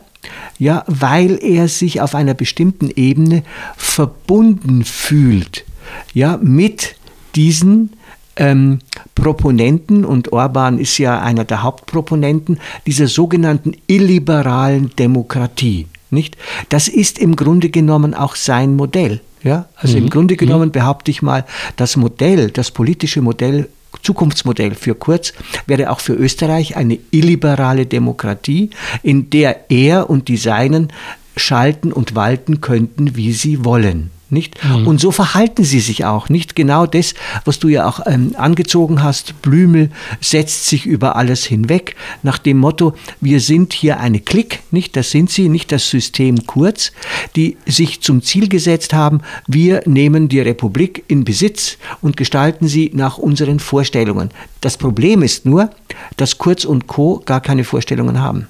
ja, 0.60 0.84
weil 0.88 1.40
er 1.42 1.68
sich 1.68 2.02
auf 2.02 2.14
einer 2.14 2.34
bestimmten 2.34 2.90
Ebene 2.96 3.44
verbunden 3.78 4.84
fühlt, 4.84 5.66
ja, 6.14 6.38
mit 6.42 6.96
diesen 7.36 7.94
ähm, 8.36 8.80
Proponenten, 9.16 10.06
und 10.06 10.34
Orban 10.34 10.78
ist 10.78 10.98
ja 10.98 11.22
einer 11.22 11.46
der 11.46 11.64
Hauptproponenten 11.64 12.60
dieser 12.86 13.08
sogenannten 13.08 13.74
illiberalen 13.88 14.92
Demokratie. 14.98 15.88
Nicht? 16.10 16.38
Das 16.70 16.88
ist 16.88 17.18
im 17.18 17.36
Grunde 17.36 17.70
genommen 17.70 18.14
auch 18.14 18.36
sein 18.36 18.76
Modell. 18.76 19.22
Ja? 19.42 19.68
Also 19.76 19.98
mhm. 19.98 20.04
im 20.04 20.10
Grunde 20.10 20.36
genommen 20.36 20.68
mhm. 20.68 20.74
behaupte 20.74 21.12
ich 21.12 21.22
mal, 21.22 21.46
das 21.76 21.96
Modell, 21.96 22.52
das 22.52 22.72
politische 22.72 23.22
Modell 23.22 23.70
Zukunftsmodell 24.04 24.76
für 24.76 24.96
Kurz 24.96 25.34
wäre 25.66 25.90
auch 25.90 26.00
für 26.00 26.14
Österreich 26.14 26.76
eine 26.76 27.00
illiberale 27.12 27.86
Demokratie, 27.86 28.70
in 29.02 29.30
der 29.30 29.72
er 29.72 30.10
und 30.10 30.28
die 30.28 30.38
Seinen 30.38 30.94
schalten 31.36 31.92
und 31.92 32.16
walten 32.16 32.62
könnten, 32.62 33.16
wie 33.16 33.34
sie 33.34 33.66
wollen 33.66 34.12
nicht? 34.34 34.62
Mhm. 34.64 34.88
Und 34.88 35.00
so 35.00 35.12
verhalten 35.12 35.64
sie 35.64 35.80
sich 35.80 36.06
auch, 36.06 36.30
nicht? 36.30 36.56
Genau 36.56 36.86
das, 36.86 37.14
was 37.46 37.60
du 37.60 37.68
ja 37.68 37.88
auch 37.88 38.02
ähm, 38.06 38.36
angezogen 38.38 39.02
hast, 39.02 39.42
Blümel 39.42 39.90
setzt 40.20 40.68
sich 40.68 40.86
über 40.86 41.16
alles 41.16 41.46
hinweg, 41.46 41.96
nach 42.24 42.38
dem 42.38 42.58
Motto, 42.58 42.94
wir 43.22 43.40
sind 43.40 43.74
hier 43.74 44.00
eine 44.00 44.20
Klick, 44.20 44.60
nicht? 44.72 44.96
Das 44.96 45.12
sind 45.12 45.30
sie, 45.30 45.50
nicht 45.50 45.72
das 45.72 45.90
System 45.90 46.46
Kurz, 46.46 46.92
die 47.36 47.58
sich 47.66 48.02
zum 48.02 48.22
Ziel 48.22 48.50
gesetzt 48.50 48.94
haben, 48.94 49.22
wir 49.48 49.84
nehmen 49.86 50.28
die 50.28 50.40
Republik 50.40 51.04
in 51.08 51.24
Besitz 51.24 51.78
und 52.02 52.18
gestalten 52.18 52.68
sie 52.68 52.92
nach 52.94 53.18
unseren 53.18 53.60
Vorstellungen. 53.60 54.30
Das 54.62 54.78
Problem 54.78 55.22
ist 55.22 55.46
nur, 55.46 55.70
dass 56.18 56.38
Kurz 56.38 56.66
und 56.66 56.88
Co. 56.88 57.22
gar 57.26 57.42
keine 57.42 57.64
Vorstellungen 57.64 58.20
haben. 58.20 58.48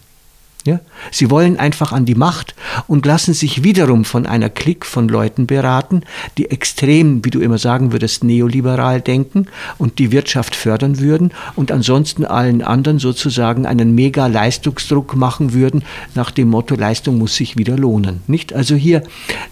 Ja? 0.65 0.79
Sie 1.11 1.29
wollen 1.29 1.57
einfach 1.57 1.91
an 1.91 2.05
die 2.05 2.15
Macht 2.15 2.55
und 2.87 3.05
lassen 3.05 3.33
sich 3.33 3.63
wiederum 3.63 4.05
von 4.05 4.25
einer 4.25 4.49
Klick 4.49 4.85
von 4.85 5.09
Leuten 5.09 5.45
beraten, 5.45 6.03
die 6.37 6.49
extrem, 6.51 7.25
wie 7.25 7.31
du 7.31 7.41
immer 7.41 7.57
sagen 7.57 7.91
würdest, 7.91 8.23
neoliberal 8.23 9.01
denken 9.01 9.47
und 9.77 9.99
die 9.99 10.11
Wirtschaft 10.11 10.55
fördern 10.55 10.99
würden 10.99 11.31
und 11.55 11.71
ansonsten 11.71 12.23
allen 12.23 12.61
anderen 12.61 12.99
sozusagen 12.99 13.65
einen 13.65 13.93
mega 13.93 14.27
Leistungsdruck 14.27 15.15
machen 15.15 15.53
würden, 15.53 15.83
nach 16.15 16.31
dem 16.31 16.49
Motto, 16.49 16.75
Leistung 16.75 17.17
muss 17.17 17.35
sich 17.35 17.57
wieder 17.57 17.75
lohnen. 17.75 18.21
Nicht? 18.27 18.53
Also 18.53 18.75
hier 18.75 19.03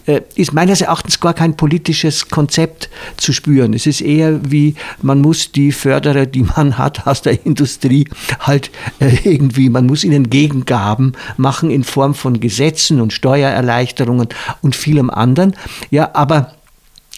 äh, 0.05 0.21
ist 0.35 0.53
meines 0.53 0.79
Erachtens 0.79 1.19
gar 1.19 1.33
kein 1.33 1.57
politisches 1.57 2.29
Konzept 2.29 2.89
zu 3.17 3.33
spüren. 3.33 3.73
Es 3.73 3.85
ist 3.85 3.99
eher 3.99 4.39
wie, 4.49 4.75
man 5.01 5.19
muss 5.19 5.51
die 5.51 5.73
Förderer, 5.73 6.25
die 6.25 6.43
man 6.43 6.77
hat 6.77 7.05
aus 7.05 7.21
der 7.21 7.45
Industrie, 7.45 8.07
halt 8.39 8.71
äh, 8.99 9.17
irgendwie, 9.23 9.69
man 9.69 9.85
muss 9.87 10.05
ihnen 10.05 10.29
Gegengaben 10.29 11.00
haben, 11.01 11.13
machen 11.37 11.71
in 11.71 11.83
Form 11.83 12.13
von 12.13 12.39
Gesetzen 12.39 13.01
und 13.01 13.13
Steuererleichterungen 13.13 14.29
und 14.61 14.75
vielem 14.75 15.09
anderen. 15.09 15.55
Ja, 15.89 16.11
aber 16.13 16.53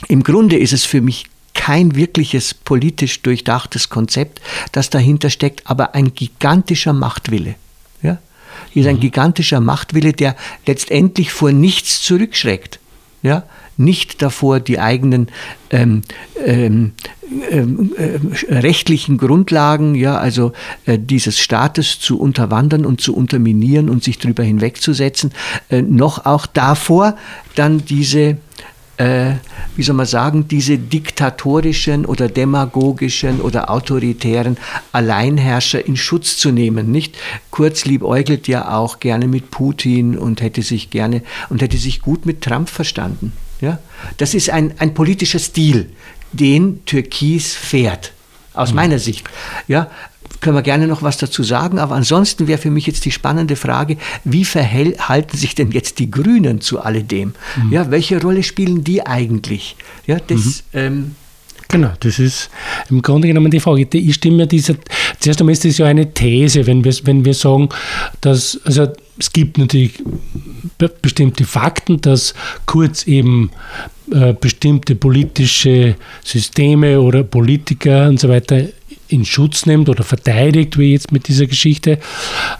im 0.07 0.23
Grunde 0.23 0.57
ist 0.57 0.73
es 0.73 0.85
für 0.85 1.01
mich 1.01 1.25
kein 1.53 1.95
wirkliches 1.95 2.53
politisch 2.53 3.21
durchdachtes 3.21 3.89
Konzept, 3.89 4.41
das 4.71 4.89
dahinter 4.89 5.29
steckt, 5.29 5.69
aber 5.69 5.95
ein 5.95 6.13
gigantischer 6.13 6.93
Machtwille. 6.93 7.55
Ja? 8.01 8.17
Hier 8.71 8.81
ist 8.81 8.89
ein 8.89 8.95
mhm. 8.95 9.01
gigantischer 9.01 9.59
Machtwille, 9.59 10.13
der 10.13 10.35
letztendlich 10.65 11.31
vor 11.31 11.51
nichts 11.51 12.01
zurückschreckt. 12.01 12.79
Ja? 13.21 13.43
Nicht 13.77 14.21
davor, 14.21 14.59
die 14.59 14.79
eigenen 14.79 15.27
ähm, 15.69 16.03
ähm, 16.45 16.93
ähm, 17.49 17.91
äh, 17.97 18.53
rechtlichen 18.53 19.17
Grundlagen, 19.17 19.95
ja, 19.95 20.17
also 20.17 20.53
äh, 20.85 20.99
dieses 20.99 21.39
Staates 21.39 21.99
zu 21.99 22.19
unterwandern 22.19 22.85
und 22.85 23.01
zu 23.01 23.15
unterminieren 23.15 23.89
und 23.89 24.03
sich 24.03 24.19
darüber 24.19 24.43
hinwegzusetzen, 24.43 25.31
äh, 25.69 25.81
noch 25.81 26.25
auch 26.25 26.45
davor, 26.45 27.15
dann 27.55 27.85
diese 27.85 28.37
äh, 28.97 29.33
wie 29.75 29.83
soll 29.83 29.95
man 29.95 30.05
sagen, 30.05 30.47
diese 30.47 30.77
diktatorischen 30.77 32.05
oder 32.05 32.29
demagogischen 32.29 33.41
oder 33.41 33.71
autoritären 33.71 34.57
Alleinherrscher 34.91 35.85
in 35.85 35.95
Schutz 35.95 36.37
zu 36.37 36.51
nehmen. 36.51 36.91
Nicht? 36.91 37.17
Kurz 37.49 37.85
liebäugelt 37.85 38.47
ja 38.47 38.77
auch 38.77 38.99
gerne 38.99 39.27
mit 39.27 39.49
Putin 39.49 40.17
und 40.17 40.41
hätte 40.41 40.61
sich 40.61 40.91
gerne 40.91 41.23
und 41.49 41.61
hätte 41.61 41.77
sich 41.77 42.01
gut 42.01 42.25
mit 42.25 42.41
Trump 42.41 42.69
verstanden. 42.69 43.33
Ja? 43.61 43.79
Das 44.17 44.33
ist 44.33 44.49
ein, 44.49 44.73
ein 44.79 44.93
politischer 44.93 45.39
Stil, 45.39 45.89
den 46.31 46.83
Türkis 46.85 47.53
fährt, 47.53 48.13
aus 48.53 48.69
mhm. 48.71 48.75
meiner 48.75 48.99
Sicht. 48.99 49.25
Ja, 49.67 49.89
können 50.41 50.57
wir 50.57 50.61
gerne 50.61 50.87
noch 50.87 51.01
was 51.01 51.17
dazu 51.17 51.41
sagen, 51.41 51.79
aber 51.79 51.95
ansonsten 51.95 52.47
wäre 52.47 52.59
für 52.59 52.69
mich 52.69 52.85
jetzt 52.85 53.05
die 53.05 53.11
spannende 53.11 53.55
Frage, 53.55 53.97
wie 54.25 54.45
verhalten 54.45 55.37
sich 55.37 55.55
denn 55.55 55.71
jetzt 55.71 55.99
die 55.99 56.11
Grünen 56.11 56.59
zu 56.59 56.81
alledem? 56.81 57.33
Mhm. 57.55 57.71
Ja, 57.71 57.91
welche 57.91 58.21
Rolle 58.21 58.43
spielen 58.43 58.83
die 58.83 59.05
eigentlich? 59.05 59.77
Ja, 60.05 60.17
das, 60.19 60.63
mhm. 60.73 60.79
ähm, 60.79 61.15
Genau, 61.73 61.91
das 62.01 62.19
ist 62.19 62.51
im 62.91 63.01
Grunde 63.01 63.27
genommen 63.27 63.49
die 63.49 63.59
Frage. 63.59 63.87
Ich 63.97 64.13
stimme 64.13 64.45
dieser, 64.45 64.75
zuerst 65.19 65.39
einmal 65.39 65.53
ist 65.53 65.65
das 65.65 65.79
ja 65.79 65.87
eine 65.87 66.13
These, 66.13 66.67
wenn 66.67 66.83
wir, 66.83 66.93
wenn 67.05 67.25
wir 67.25 67.33
sagen, 67.33 67.69
dass, 68.21 68.59
also 68.63 68.89
es 69.17 69.33
gibt 69.33 69.57
natürlich 69.57 69.93
bestimmte 71.01 71.45
Fakten, 71.45 71.99
dass 71.99 72.35
Kurz 72.67 73.07
eben 73.07 73.49
äh, 74.11 74.33
bestimmte 74.33 74.93
politische 74.93 75.95
Systeme 76.23 77.01
oder 77.01 77.23
Politiker 77.23 78.07
und 78.07 78.19
so 78.19 78.29
weiter 78.29 78.65
in 79.07 79.25
Schutz 79.25 79.65
nimmt 79.65 79.89
oder 79.89 80.03
verteidigt, 80.03 80.77
wie 80.77 80.91
jetzt 80.91 81.11
mit 81.11 81.27
dieser 81.27 81.47
Geschichte. 81.47 81.97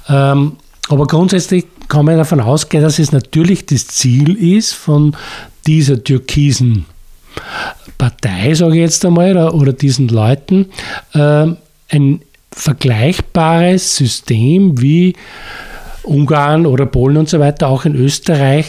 Ähm, 0.09 0.53
aber 0.89 1.05
grundsätzlich 1.05 1.65
kann 1.87 2.05
man 2.05 2.17
davon 2.17 2.39
ausgehen, 2.39 2.81
dass 2.81 2.97
es 2.97 3.11
natürlich 3.11 3.67
das 3.67 3.85
Ziel 3.85 4.33
ist 4.33 4.73
von 4.73 5.15
dieser 5.67 6.03
türkisen 6.03 6.85
Partei, 7.97 8.53
sage 8.53 8.75
ich 8.75 8.81
jetzt 8.81 9.05
einmal, 9.05 9.35
oder, 9.49 9.73
diesen 9.73 10.07
Leuten, 10.07 10.67
äh, 11.13 11.47
ein 11.89 12.21
vergleichbares 12.51 13.95
System 13.95 14.81
wie 14.81 15.15
Ungarn 16.03 16.65
oder 16.65 16.85
Polen 16.85 17.17
und 17.17 17.29
so 17.29 17.39
weiter 17.39 17.67
auch 17.67 17.85
in 17.85 17.95
Österreich 17.95 18.67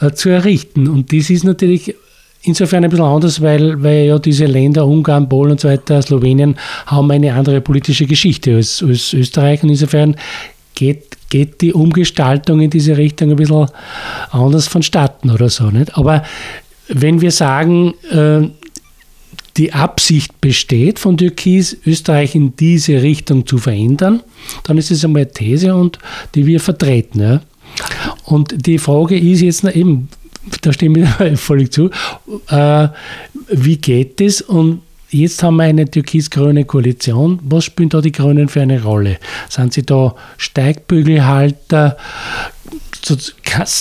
äh, 0.00 0.12
zu 0.12 0.28
errichten. 0.28 0.88
Und 0.88 1.12
das 1.12 1.30
ist 1.30 1.44
natürlich 1.44 1.94
insofern 2.42 2.84
ein 2.84 2.90
bisschen 2.90 3.04
anders, 3.04 3.40
weil, 3.40 3.82
weil 3.82 4.06
ja 4.06 4.18
diese 4.18 4.46
Länder, 4.46 4.86
Ungarn, 4.86 5.28
Polen 5.28 5.52
und 5.52 5.60
so 5.60 5.68
weiter, 5.68 6.00
Slowenien, 6.00 6.56
haben 6.86 7.10
eine 7.10 7.34
andere 7.34 7.60
politische 7.60 8.06
Geschichte 8.06 8.56
als, 8.56 8.82
als 8.86 9.12
Österreich. 9.12 9.62
Und 9.62 9.70
insofern 9.70 10.16
geht, 10.74 11.18
geht 11.28 11.60
die 11.60 11.72
Umgestaltung 11.72 12.60
in 12.60 12.70
diese 12.70 12.96
Richtung 12.96 13.30
ein 13.30 13.36
bisschen 13.36 13.66
anders 14.30 14.68
vonstatten 14.68 15.30
oder 15.30 15.50
so. 15.50 15.70
Nicht? 15.70 15.96
Aber 15.96 16.22
wenn 16.90 17.20
wir 17.20 17.30
sagen, 17.30 17.94
äh, 18.10 18.48
die 19.56 19.72
Absicht 19.72 20.40
besteht 20.40 20.98
von 20.98 21.16
Türkis, 21.16 21.76
Österreich 21.86 22.34
in 22.34 22.56
diese 22.56 23.02
Richtung 23.02 23.46
zu 23.46 23.58
verändern, 23.58 24.22
dann 24.64 24.78
ist 24.78 24.90
es 24.90 25.04
einmal 25.04 25.22
eine 25.22 25.32
These 25.32 25.74
und 25.74 25.98
die 26.34 26.46
wir 26.46 26.60
vertreten. 26.60 27.40
Und 28.24 28.66
die 28.66 28.78
Frage 28.78 29.18
ist 29.18 29.40
jetzt 29.40 29.64
eben, 29.64 30.08
da 30.62 30.72
stimme 30.72 31.14
ich 31.32 31.40
völlig 31.40 31.72
zu, 31.72 31.90
äh, 32.48 32.88
wie 33.48 33.76
geht 33.76 34.20
das? 34.20 34.40
Und 34.40 34.82
jetzt 35.10 35.42
haben 35.42 35.56
wir 35.56 35.64
eine 35.64 35.90
türkis-grüne 35.90 36.64
Koalition. 36.64 37.38
Was 37.42 37.64
spielen 37.64 37.88
da 37.88 38.00
die 38.00 38.12
Grünen 38.12 38.48
für 38.48 38.62
eine 38.62 38.82
Rolle? 38.82 39.18
Sind 39.48 39.72
sie 39.72 39.82
da 39.82 40.14
Steigbügelhalter? 40.38 41.96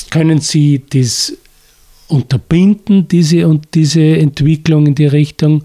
Können 0.09 0.41
sie 0.41 0.81
das 0.89 1.33
unterbinden, 2.09 3.07
diese 3.07 3.47
und 3.47 3.73
diese 3.73 4.17
Entwicklung 4.17 4.87
in 4.87 4.95
die 4.95 5.05
Richtung? 5.05 5.63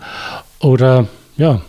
Oder 0.61 1.09
ja, 1.37 1.63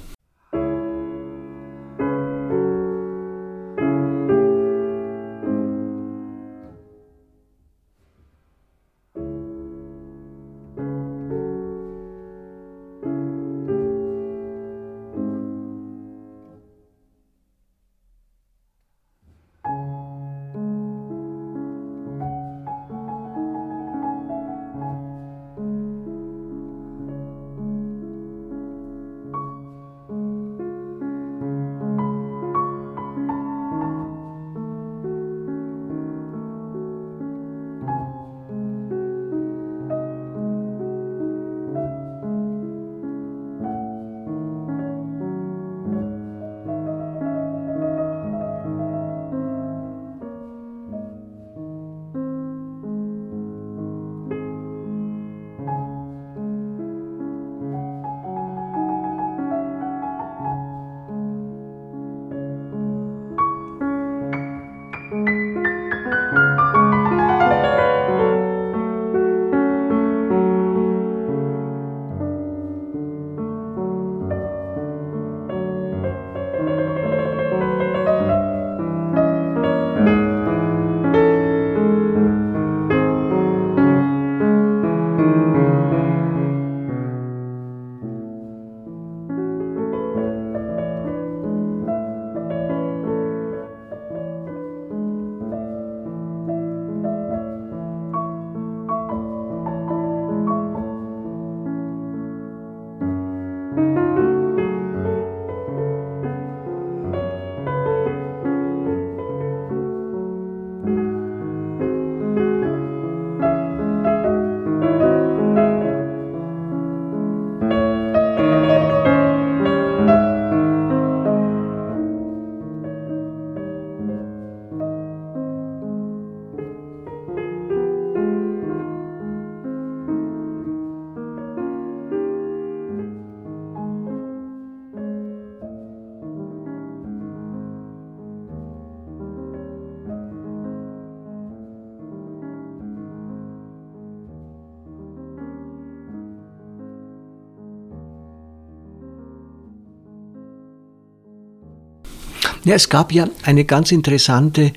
Ja, 152.65 152.73
es 152.73 152.89
gab 152.89 153.11
ja 153.11 153.27
eine 153.43 153.63
ganz 153.63 153.91
interessante 153.91 154.73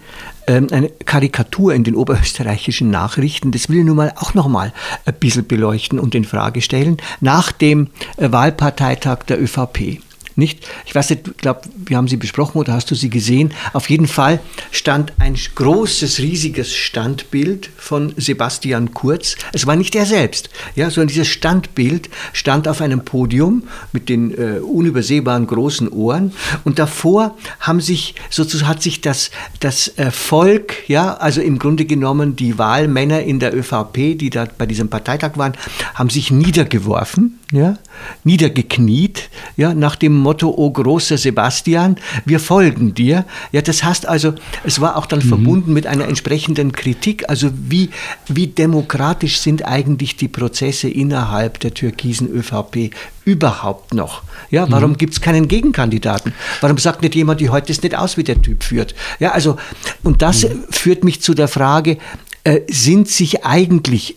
ähm, 0.47 0.69
eine 0.71 0.91
Karikatur 0.91 1.75
in 1.75 1.85
den 1.85 1.95
oberösterreichischen 1.95 2.91
Nachrichten. 2.91 3.51
Das 3.51 3.71
will 3.71 3.79
ich 3.79 3.85
nun 3.85 3.97
mal 3.97 4.13
auch 4.17 4.35
noch 4.35 4.47
mal 4.47 4.75
ein 5.07 5.15
bisschen 5.15 5.47
beleuchten 5.47 5.99
und 5.99 6.15
in 6.15 6.25
Frage 6.25 6.61
stellen. 6.61 6.99
Nach 7.21 7.51
dem 7.51 7.89
äh, 8.19 8.31
Wahlparteitag 8.31 9.25
der 9.25 9.43
ÖVP 9.43 10.01
nicht? 10.39 10.69
Ich 10.87 10.95
weiß 10.95 11.11
nicht, 11.11 11.27
ich 11.27 11.37
glaube, 11.37 11.63
wir 11.89 11.97
haben 11.97 12.09
sie 12.09 12.17
besprochen 12.17 12.59
oder 12.59 12.73
hast 12.73 12.91
du 12.91 12.95
sie 12.95 13.11
gesehen? 13.11 13.53
Auf 13.73 13.91
jeden 13.91 14.07
Fall 14.07 14.41
stand 14.71 15.13
ein 15.19 15.37
großes, 15.55 16.21
riesiges 16.21 16.75
Standbild 16.75 17.71
von 17.77 18.15
Sebastian 18.17 18.95
Kurz. 18.95 19.37
Es 19.53 19.67
war 19.67 19.77
nicht 19.77 19.95
er 19.95 20.07
selbst, 20.07 20.51
ja, 20.75 20.91
sondern 20.91 21.09
dieses 21.09 21.29
Standbild 21.29 22.09
stand 22.33 22.69
auf 22.69 22.81
einem 22.81 23.05
Podium 23.05 23.65
mit 23.93 24.09
den 24.09 24.33
äh, 24.37 24.61
unübersehbaren 24.61 25.47
großen 25.47 25.89
Ohren 25.89 26.33
und 26.65 26.79
davor 26.79 27.37
haben 27.61 27.81
sich 27.81 28.15
sozusagen 28.31 28.69
hat 28.69 28.83
sich 28.83 29.01
das, 29.01 29.31
das 29.61 29.97
äh, 29.99 30.11
Volk, 30.11 30.89
ja, 30.89 31.15
also 31.15 31.41
im 31.41 31.59
Grunde 31.59 31.85
genommen 31.87 32.37
die 32.37 32.59
Wahlmänner 32.59 33.23
in 33.23 33.41
der 33.41 33.57
ÖVP, 33.57 34.19
die 34.19 34.31
da 34.31 34.47
bei 34.47 34.67
diesem 34.67 34.89
Parteitag 34.89 35.37
waren, 35.37 35.55
haben 35.95 36.11
sich 36.11 36.31
niedergeworfen, 36.31 37.39
ja, 37.51 37.79
niedergekniet, 38.25 39.31
ja, 39.57 39.75
nach 39.75 39.97
dem 39.97 40.15
Motto, 40.15 40.53
oh 40.57 40.71
großer 40.71 41.19
Sebastian, 41.19 41.78
wir 42.25 42.41
folgen 42.41 42.95
dir. 42.95 43.25
Ja, 43.53 43.63
das 43.63 43.85
heißt 43.85 44.07
also, 44.07 44.35
es 44.65 44.81
war 44.81 44.97
auch 44.97 45.07
dann 45.07 45.21
mhm. 45.21 45.29
verbunden 45.29 45.73
mit 45.73 45.87
einer 45.87 46.07
entsprechenden 46.07 46.73
Kritik, 46.73 47.29
also 47.29 47.51
wie, 47.53 47.91
wie 48.27 48.47
demokratisch 48.47 49.39
sind 49.39 49.65
eigentlich 49.65 50.17
die 50.17 50.29
Prozesse 50.29 50.89
innerhalb 50.89 51.61
der 51.61 51.75
türkisen 51.75 52.29
ÖVP 52.29 52.91
überhaupt 53.25 53.95
noch? 53.95 54.23
Ja, 54.51 54.71
warum 54.71 54.93
mhm. 54.93 54.97
gibt 54.97 55.13
es 55.13 55.21
keinen 55.21 55.49
Gegenkandidaten? 55.49 56.33
Warum 56.61 56.79
sagt 56.79 57.03
nicht 57.03 57.15
jemand, 57.15 57.41
die 57.41 57.51
heute 57.51 57.71
ist 57.71 57.83
nicht 57.83 57.97
aus, 57.97 58.17
wie 58.17 58.25
der 58.25 58.41
Typ 58.41 58.65
führt? 58.65 58.95
Ja, 59.21 59.33
also, 59.33 59.57
und 60.03 60.23
das 60.23 60.45
mhm. 60.45 60.65
führt 60.71 61.05
mich 61.05 61.21
zu 61.21 61.35
der 61.35 61.49
Frage, 61.49 61.99
äh, 62.45 62.61
sind 62.69 63.09
sich 63.09 63.45
eigentlich 63.45 64.17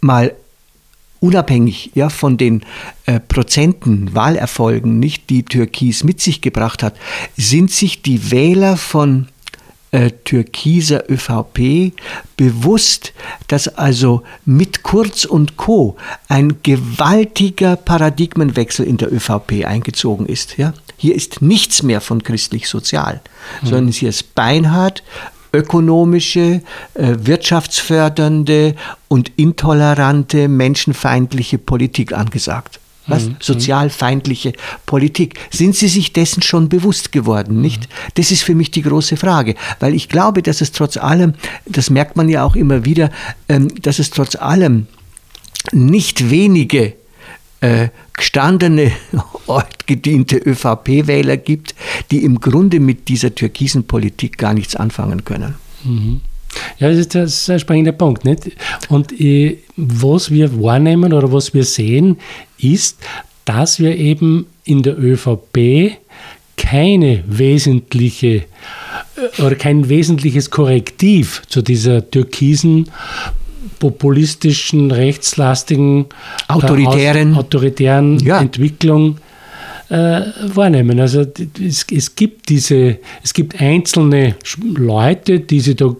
mal 0.00 0.34
unabhängig 1.24 1.90
ja, 1.94 2.10
von 2.10 2.36
den 2.36 2.62
äh, 3.06 3.18
Prozenten, 3.18 4.14
Wahlerfolgen, 4.14 4.98
nicht 4.98 5.30
die 5.30 5.42
Türkis 5.42 6.04
mit 6.04 6.20
sich 6.20 6.42
gebracht 6.42 6.82
hat, 6.82 6.96
sind 7.36 7.70
sich 7.70 8.02
die 8.02 8.30
Wähler 8.30 8.76
von 8.76 9.28
äh, 9.90 10.10
türkiser 10.24 11.10
ÖVP 11.10 11.92
bewusst, 12.36 13.14
dass 13.48 13.68
also 13.68 14.22
mit 14.44 14.82
Kurz 14.82 15.24
und 15.24 15.56
Co. 15.56 15.96
ein 16.28 16.56
gewaltiger 16.62 17.76
Paradigmenwechsel 17.76 18.86
in 18.86 18.98
der 18.98 19.10
ÖVP 19.10 19.64
eingezogen 19.64 20.26
ist. 20.26 20.58
Ja? 20.58 20.74
Hier 20.98 21.14
ist 21.14 21.40
nichts 21.40 21.82
mehr 21.82 22.02
von 22.02 22.22
christlich-sozial, 22.22 23.22
mhm. 23.62 23.66
sondern 23.66 23.88
hier 23.88 24.10
ist 24.10 24.34
beinhart 24.34 25.02
ökonomische, 25.54 26.60
äh, 26.94 27.14
wirtschaftsfördernde 27.18 28.74
und 29.08 29.32
intolerante, 29.36 30.48
menschenfeindliche 30.48 31.58
Politik 31.58 32.12
angesagt. 32.12 32.80
Was? 33.06 33.26
Mhm. 33.26 33.36
Sozialfeindliche 33.38 34.54
Politik. 34.86 35.38
Sind 35.50 35.76
Sie 35.76 35.88
sich 35.88 36.12
dessen 36.12 36.42
schon 36.42 36.68
bewusst 36.68 37.12
geworden, 37.12 37.60
nicht? 37.60 37.82
Mhm. 37.82 38.12
Das 38.14 38.30
ist 38.30 38.42
für 38.42 38.54
mich 38.54 38.70
die 38.70 38.82
große 38.82 39.16
Frage, 39.16 39.54
weil 39.78 39.94
ich 39.94 40.08
glaube, 40.08 40.42
dass 40.42 40.60
es 40.60 40.72
trotz 40.72 40.96
allem, 40.96 41.34
das 41.66 41.90
merkt 41.90 42.16
man 42.16 42.28
ja 42.28 42.44
auch 42.44 42.56
immer 42.56 42.84
wieder, 42.84 43.10
ähm, 43.48 43.68
dass 43.82 43.98
es 43.98 44.10
trotz 44.10 44.36
allem 44.36 44.86
nicht 45.72 46.30
wenige 46.30 46.94
äh, 47.64 47.88
gestandene, 48.12 48.92
gediente 49.86 50.36
ÖVP-Wähler 50.36 51.38
gibt, 51.38 51.74
die 52.10 52.22
im 52.24 52.38
Grunde 52.40 52.78
mit 52.78 53.08
dieser 53.08 53.34
türkisen 53.34 53.84
Politik 53.84 54.36
gar 54.36 54.52
nichts 54.52 54.76
anfangen 54.76 55.24
können. 55.24 55.54
Mhm. 55.82 56.20
Ja, 56.78 56.88
das 56.88 56.98
ist, 56.98 57.14
das 57.14 57.32
ist 57.32 57.50
ein 57.50 57.58
springender 57.58 57.92
Punkt. 57.92 58.24
Nicht? 58.24 58.50
Und 58.88 59.18
äh, 59.18 59.58
was 59.76 60.30
wir 60.30 60.62
wahrnehmen 60.62 61.12
oder 61.12 61.32
was 61.32 61.54
wir 61.54 61.64
sehen, 61.64 62.18
ist, 62.58 62.98
dass 63.44 63.80
wir 63.80 63.96
eben 63.96 64.46
in 64.64 64.82
der 64.82 64.98
ÖVP 64.98 65.96
keine 66.56 67.24
wesentliche 67.26 68.44
äh, 69.16 69.42
oder 69.42 69.56
kein 69.56 69.88
wesentliches 69.88 70.50
Korrektiv 70.50 71.42
zu 71.48 71.62
dieser 71.62 72.08
türkisen 72.08 72.90
populistischen, 73.84 74.90
rechtslastigen, 74.90 76.06
autoritären, 76.48 77.34
autoritären 77.34 78.18
ja. 78.20 78.40
Entwicklung 78.40 79.18
äh, 79.90 80.22
wahrnehmen. 80.54 80.98
Also 81.00 81.26
es, 81.62 81.84
es, 81.92 82.16
gibt 82.16 82.48
diese, 82.48 82.98
es 83.22 83.34
gibt 83.34 83.60
einzelne 83.60 84.36
Leute, 84.74 85.40
die 85.40 85.60
sich 85.60 85.76
da 85.76 85.94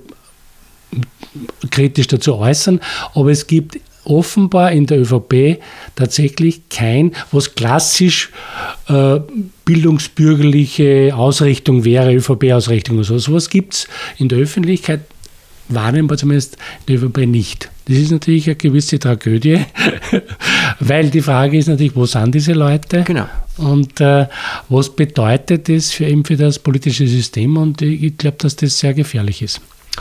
kritisch 1.71 2.07
dazu 2.07 2.37
äußern, 2.37 2.81
aber 3.13 3.31
es 3.31 3.47
gibt 3.47 3.79
offenbar 4.05 4.73
in 4.73 4.87
der 4.87 5.01
ÖVP 5.01 5.61
tatsächlich 5.95 6.71
kein, 6.71 7.13
was 7.33 7.55
klassisch 7.55 8.31
äh, 8.89 9.21
bildungsbürgerliche 9.67 11.13
Ausrichtung 11.15 11.85
wäre, 11.85 12.15
ÖVP-Ausrichtung 12.15 12.97
oder 12.97 13.05
so. 13.05 13.19
Sowas 13.19 13.51
gibt 13.51 13.75
es 13.75 13.89
in 14.17 14.31
der 14.31 14.39
Öffentlichkeit, 14.39 15.01
wahrnehmbar 15.69 16.19
zumindest 16.19 16.57
ÖVP 16.89 17.27
nicht. 17.27 17.71
Das 17.87 17.97
ist 17.99 18.11
natürlich 18.11 18.47
eine 18.47 18.57
gewisse 18.57 18.99
Tragödie, 18.99 19.61
weil 20.81 21.11
die 21.11 21.21
Frage 21.21 21.59
ist 21.59 21.69
natürlich, 21.69 21.95
wo 21.95 22.07
sind 22.07 22.35
diese 22.35 22.53
Leute? 22.53 23.03
Genau. 23.05 23.27
Und 23.57 24.01
äh, 24.01 24.27
was 24.69 24.95
bedeutet 24.95 25.69
das 25.69 25.93
für, 25.93 26.07
eben 26.07 26.25
für 26.25 26.37
das 26.37 26.59
politische 26.59 27.07
System? 27.07 27.57
Und 27.57 27.83
ich 27.83 28.17
glaube, 28.17 28.39
dass 28.39 28.57
das 28.57 28.79
sehr 28.79 28.95
gefährlich 28.95 29.43
ist. 29.43 29.61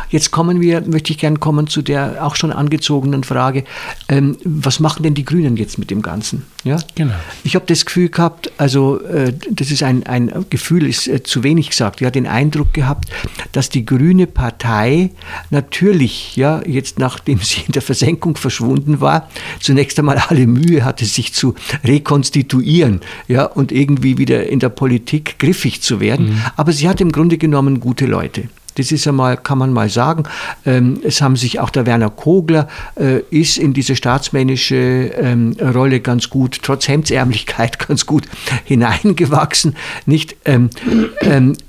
Jetzt 0.10 0.32
kommen 0.32 0.62
wir, 0.62 0.82
möchte 0.82 1.12
ich 1.12 1.19
gerne 1.19 1.38
kommen 1.38 1.67
zu 1.67 1.82
der 1.82 2.25
auch 2.25 2.36
schon 2.36 2.51
angezogenen 2.51 3.23
Frage, 3.23 3.63
ähm, 4.10 4.38
was 4.43 4.79
machen 4.79 5.03
denn 5.03 5.13
die 5.13 5.25
Grünen 5.25 5.56
jetzt 5.58 5.77
mit 5.77 5.91
dem 5.91 6.01
Ganzen? 6.01 6.45
Ja? 6.63 6.77
Genau. 6.95 7.13
Ich 7.43 7.56
habe 7.56 7.65
das 7.67 7.86
Gefühl 7.86 8.10
gehabt, 8.10 8.51
also 8.58 9.01
äh, 9.01 9.34
das 9.51 9.71
ist 9.71 9.84
ein, 9.84 10.06
ein 10.06 10.45
Gefühl, 10.49 10.88
ist 10.88 11.08
äh, 11.08 11.21
zu 11.23 11.43
wenig 11.43 11.69
gesagt, 11.69 12.01
ja, 12.01 12.10
den 12.10 12.27
Eindruck 12.27 12.73
gehabt, 12.73 13.10
dass 13.51 13.69
die 13.69 13.86
Grüne 13.86 14.27
Partei 14.27 15.12
natürlich, 15.49 16.36
ja, 16.36 16.62
jetzt 16.65 16.99
nachdem 16.99 17.39
sie 17.39 17.62
in 17.65 17.73
der 17.73 17.82
Versenkung 17.82 18.36
verschwunden 18.36 19.01
war, 19.01 19.29
zunächst 19.60 19.99
einmal 19.99 20.17
alle 20.17 20.47
Mühe 20.47 20.84
hatte, 20.84 21.06
sich 21.06 21.34
zu 21.34 21.56
rekonstituieren, 21.84 23.01
ja, 23.27 23.45
und 23.45 23.71
irgendwie 23.71 24.17
wieder 24.17 24.47
in 24.47 24.60
der 24.60 24.69
Politik 24.69 25.38
griffig 25.38 25.82
zu 25.82 25.99
werden. 25.99 26.29
Mhm. 26.29 26.41
Aber 26.56 26.71
sie 26.71 26.89
hat 26.89 27.01
im 27.01 27.12
Grunde 27.12 27.38
genommen 27.38 27.79
gute 27.79 28.06
Leute. 28.06 28.49
Das 28.75 28.91
ist 28.91 29.07
einmal, 29.07 29.38
kann 29.38 29.57
man 29.57 29.73
mal 29.73 29.89
sagen. 29.89 30.23
Ähm, 30.65 30.99
es 31.03 31.21
haben 31.21 31.36
sich 31.36 31.59
auch 31.59 31.69
der 31.69 31.86
Werner 31.86 32.09
Kogler 32.09 32.67
äh, 32.95 33.19
ist 33.29 33.57
in 33.57 33.73
diese 33.73 33.95
staatsmännische 33.95 34.75
ähm, 34.75 35.55
Rolle 35.62 35.99
ganz 35.99 36.29
gut, 36.29 36.59
trotz 36.62 36.88
Hemdsärmlichkeit 36.88 37.79
ganz 37.88 38.05
gut 38.05 38.25
hineingewachsen, 38.65 39.75
nicht? 40.05 40.36
Ähm, 40.45 40.69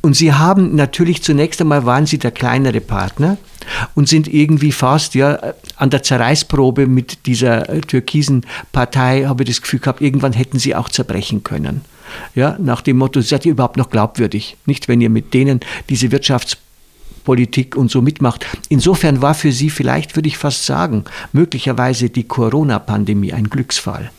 und 0.01 0.17
sie 0.17 0.33
haben 0.33 0.75
natürlich 0.75 1.23
zunächst 1.23 1.61
einmal 1.61 1.87
waren 1.87 2.07
sie 2.07 2.19
der 2.19 2.31
kleinere 2.31 2.81
Partner 2.81 3.37
und 3.95 4.09
sind 4.09 4.33
irgendwie 4.33 4.73
fast 4.73 5.14
ja 5.14 5.38
an 5.77 5.90
der 5.90 6.03
Zerreißprobe 6.03 6.87
mit 6.87 7.27
dieser 7.27 7.69
äh, 7.69 7.81
türkisen 7.81 8.47
Partei, 8.73 9.25
habe 9.25 9.43
ich 9.43 9.51
das 9.51 9.62
Gefühl 9.62 9.81
gehabt, 9.81 10.01
irgendwann 10.01 10.33
hätten 10.33 10.59
sie 10.59 10.75
auch 10.75 10.88
zerbrechen 10.88 11.43
können. 11.43 11.83
Ja, 12.35 12.57
nach 12.61 12.83
dem 12.83 12.99
Motto, 12.99 13.21
seid 13.21 13.47
ihr 13.47 13.53
überhaupt 13.53 13.77
noch 13.77 13.90
glaubwürdig? 13.90 14.57
Nicht, 14.67 14.88
wenn 14.88 15.01
ihr 15.01 15.11
mit 15.11 15.35
denen 15.35 15.61
diese 15.88 16.12
Wirtschafts 16.12 16.59
Politik 17.25 17.77
und 17.77 17.91
so 17.91 18.03
mitmacht. 18.03 18.47
Insofern 18.69 19.23
war 19.23 19.35
für 19.35 19.53
sie 19.53 19.71
vielleicht, 19.71 20.17
würde 20.17 20.29
ich 20.29 20.39
fast 20.39 20.67
sagen, 20.67 21.05
möglicherweise 21.33 22.11
die 22.11 22.25
Corona-Pandemie 22.25 23.33
ein 23.33 23.51
Glücksfall. 23.51 24.11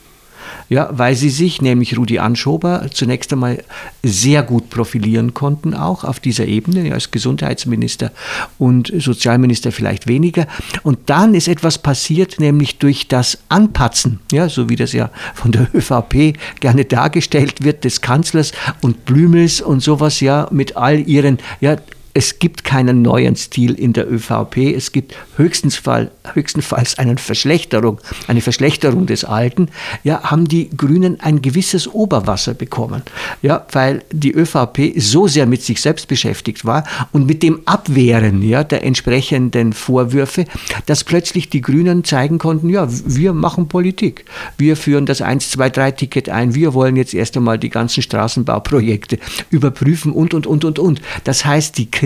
Ja, 0.68 0.90
weil 0.92 1.16
sie 1.16 1.30
sich, 1.30 1.62
nämlich 1.62 1.96
Rudi 1.96 2.18
Anschober, 2.18 2.88
zunächst 2.92 3.32
einmal 3.32 3.64
sehr 4.02 4.42
gut 4.42 4.70
profilieren 4.72 5.34
konnten, 5.36 5.76
auch 5.76 6.04
auf 6.04 6.20
dieser 6.20 6.46
Ebene, 6.46 6.92
als 6.92 7.12
Gesundheitsminister 7.12 8.12
und 8.58 8.92
Sozialminister 8.98 9.72
vielleicht 9.72 10.08
weniger. 10.08 10.48
Und 10.82 10.98
dann 11.06 11.36
ist 11.36 11.48
etwas 11.48 11.78
passiert, 11.78 12.40
nämlich 12.40 12.80
durch 12.80 13.08
das 13.08 13.38
Anpatzen, 13.50 14.20
ja, 14.32 14.50
so 14.50 14.70
wie 14.70 14.76
das 14.76 14.94
ja 14.94 15.12
von 15.36 15.52
der 15.52 15.68
ÖVP 15.74 16.38
gerne 16.60 16.86
dargestellt 16.86 17.64
wird, 17.64 17.84
des 17.84 18.02
Kanzlers 18.02 18.52
und 18.82 19.06
Blümels 19.06 19.62
und 19.62 19.82
sowas, 19.82 20.20
ja, 20.20 20.48
mit 20.52 20.78
all 20.78 21.00
ihren, 21.08 21.38
ja, 21.62 21.78
es 22.18 22.40
gibt 22.40 22.64
keinen 22.64 23.02
neuen 23.02 23.36
Stil 23.36 23.74
in 23.74 23.92
der 23.92 24.10
ÖVP. 24.10 24.74
Es 24.74 24.94
gibt 24.94 25.16
höchstens 25.36 25.76
Fall, 25.76 26.12
höchstenfalls 26.34 26.98
eine 26.98 27.18
Verschlechterung, 27.18 28.00
eine 28.28 28.40
Verschlechterung 28.40 29.06
des 29.06 29.26
Alten. 29.26 29.68
Ja, 30.06 30.24
haben 30.24 30.48
die 30.48 30.70
Grünen 30.70 31.20
ein 31.20 31.42
gewisses 31.42 31.94
Oberwasser 31.94 32.54
bekommen. 32.54 33.02
Ja, 33.42 33.68
weil 33.74 34.02
die 34.14 34.32
ÖVP 34.32 34.94
so 34.96 35.28
sehr 35.28 35.46
mit 35.46 35.62
sich 35.62 35.82
selbst 35.82 36.08
beschäftigt 36.08 36.64
war 36.64 36.86
und 37.12 37.28
mit 37.28 37.44
dem 37.44 37.60
Abwehren 37.66 38.42
ja, 38.42 38.64
der 38.64 38.86
entsprechenden 38.86 39.74
Vorwürfe, 39.74 40.46
dass 40.86 41.04
plötzlich 41.04 41.50
die 41.50 41.60
Grünen 41.60 42.06
zeigen 42.06 42.38
konnten, 42.38 42.70
ja, 42.70 42.88
wir 42.90 43.34
machen 43.34 43.68
Politik. 43.68 44.24
Wir 44.58 44.78
führen 44.78 45.06
das 45.06 45.22
1, 45.22 45.52
2, 45.52 45.70
3 45.70 45.92
Ticket 45.92 46.30
ein. 46.30 46.56
Wir 46.56 46.74
wollen 46.74 46.96
jetzt 46.96 47.14
erst 47.14 47.36
einmal 47.36 47.60
die 47.60 47.70
ganzen 47.70 48.02
Straßenbauprojekte 48.02 49.20
überprüfen 49.50 50.14
und, 50.14 50.34
und, 50.34 50.48
und, 50.48 50.64
und, 50.64 50.80
und. 50.80 51.02
Das 51.26 51.44
heißt, 51.44 51.78
die 51.78 51.92
Krise, 51.92 52.05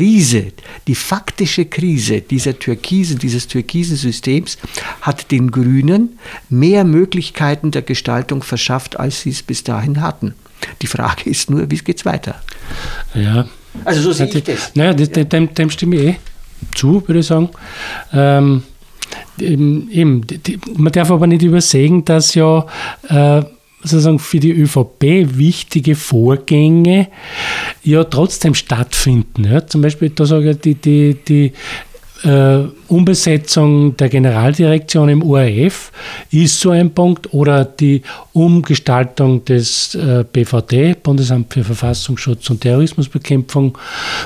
die 0.88 0.96
faktische 0.96 1.66
Krise 1.66 2.22
dieser 2.22 2.58
Türkise, 2.58 3.16
dieses 3.16 3.48
türkisen 3.48 3.98
Systems 3.98 4.58
hat 5.02 5.32
den 5.32 5.52
Grünen 5.52 6.20
mehr 6.50 6.84
Möglichkeiten 6.84 7.72
der 7.72 7.82
Gestaltung 7.82 8.44
verschafft, 8.44 9.00
als 9.00 9.22
sie 9.22 9.32
es 9.32 9.44
bis 9.44 9.64
dahin 9.64 10.02
hatten. 10.02 10.34
Die 10.82 10.88
Frage 10.88 11.30
ist 11.30 11.50
nur, 11.50 11.70
wie 11.70 11.78
geht 11.78 11.98
es 11.98 12.06
weiter? 12.06 12.36
Ja. 13.14 13.48
Also 13.86 14.02
so 14.02 14.12
sehe 14.12 14.28
ich 14.28 14.44
das. 14.44 14.72
Naja, 14.76 14.94
dem, 14.94 15.54
dem 15.54 15.70
stimme 15.70 15.96
ich 15.96 16.08
eh 16.08 16.16
zu, 16.76 17.04
würde 17.08 17.20
ich 17.20 17.28
sagen. 17.28 17.50
Ähm, 18.14 18.64
eben, 19.40 20.26
die, 20.28 20.60
man 20.76 20.92
darf 20.92 21.12
aber 21.12 21.28
nicht 21.28 21.44
übersehen, 21.44 22.04
dass 22.06 22.36
ja 22.36 22.66
äh, 23.08 23.44
sozusagen 23.82 24.20
für 24.20 24.39
die 24.39 24.52
ÖVP 24.52 25.38
wichtige 25.38 25.96
Vorgänge 25.96 27.08
ja 27.84 28.04
trotzdem 28.04 28.54
stattfinden. 28.54 29.46
Ja. 29.46 29.65
Zum 29.65 29.82
Beispiel, 29.82 30.10
da 30.10 30.26
sage 30.26 30.52
ich, 30.52 30.60
die, 30.60 30.76
die, 30.76 31.13
die 31.28 31.54
äh, 32.24 32.65
Umbesetzung 32.88 33.96
der 33.96 34.10
Generaldirektion 34.10 35.10
im 35.10 35.24
ORF 35.24 35.92
ist 36.32 36.60
so 36.60 36.72
ein 36.72 36.94
Punkt 36.94 37.34
oder 37.34 37.63
die 37.63 38.02
Umgestaltung 38.34 39.46
des 39.46 39.96
äh, 39.96 40.26
BVD, 40.32 40.96
Bundesamt 41.02 41.54
für 41.54 41.63
Verfassungsschutz 41.63 42.50
und 42.50 42.62
Terrorismusbekämpfung, 42.62 43.78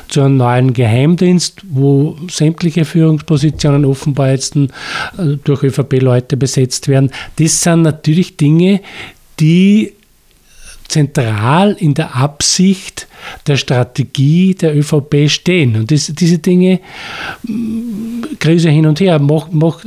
zu 0.08 0.22
einem 0.22 0.38
neuen 0.38 0.74
Geheimdienst, 0.74 1.62
wo 1.70 2.18
sämtliche 2.30 2.86
Führungspositionen 2.86 3.86
offenbar 3.86 4.32
jetzt 4.32 4.56
äh, 4.56 4.70
durch 5.44 5.64
ÖVP-Leute 5.64 6.38
besetzt 6.38 6.88
werden. 6.88 7.12
Das 7.38 7.62
sind 7.62 7.84
natürlich 7.84 8.38
Dinge, 8.38 8.82
die 9.44 9.92
zentral 10.88 11.76
in 11.80 11.94
der 11.94 12.16
Absicht 12.16 13.08
der 13.48 13.58
Strategie 13.58 14.54
der 14.54 14.76
ÖVP 14.76 15.30
stehen. 15.30 15.76
Und 15.76 15.92
das, 15.92 16.08
diese 16.08 16.38
Dinge, 16.38 16.80
mm, 17.44 18.38
Krise 18.40 18.70
hin 18.70 18.86
und 18.86 19.00
her, 19.00 19.20
macht, 19.20 19.54
macht, 19.54 19.86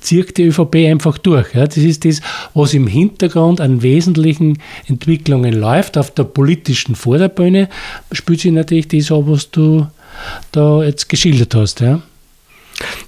zieht 0.00 0.38
die 0.38 0.44
ÖVP 0.44 0.76
einfach 0.88 1.18
durch. 1.18 1.54
Ja. 1.54 1.66
Das 1.66 1.76
ist 1.76 2.04
das, 2.04 2.20
was 2.54 2.74
im 2.74 2.86
Hintergrund 2.86 3.60
an 3.60 3.82
wesentlichen 3.82 4.58
Entwicklungen 4.86 5.52
läuft. 5.54 5.96
Auf 5.98 6.10
der 6.12 6.24
politischen 6.24 6.94
Vorderbühne 6.94 7.68
spielt 8.10 8.40
sich 8.40 8.52
natürlich 8.52 8.88
das 8.88 9.12
an, 9.12 9.28
was 9.28 9.50
du 9.50 9.86
da 10.52 10.82
jetzt 10.82 11.08
geschildert 11.08 11.54
hast. 11.54 11.80
Ja? 11.80 12.02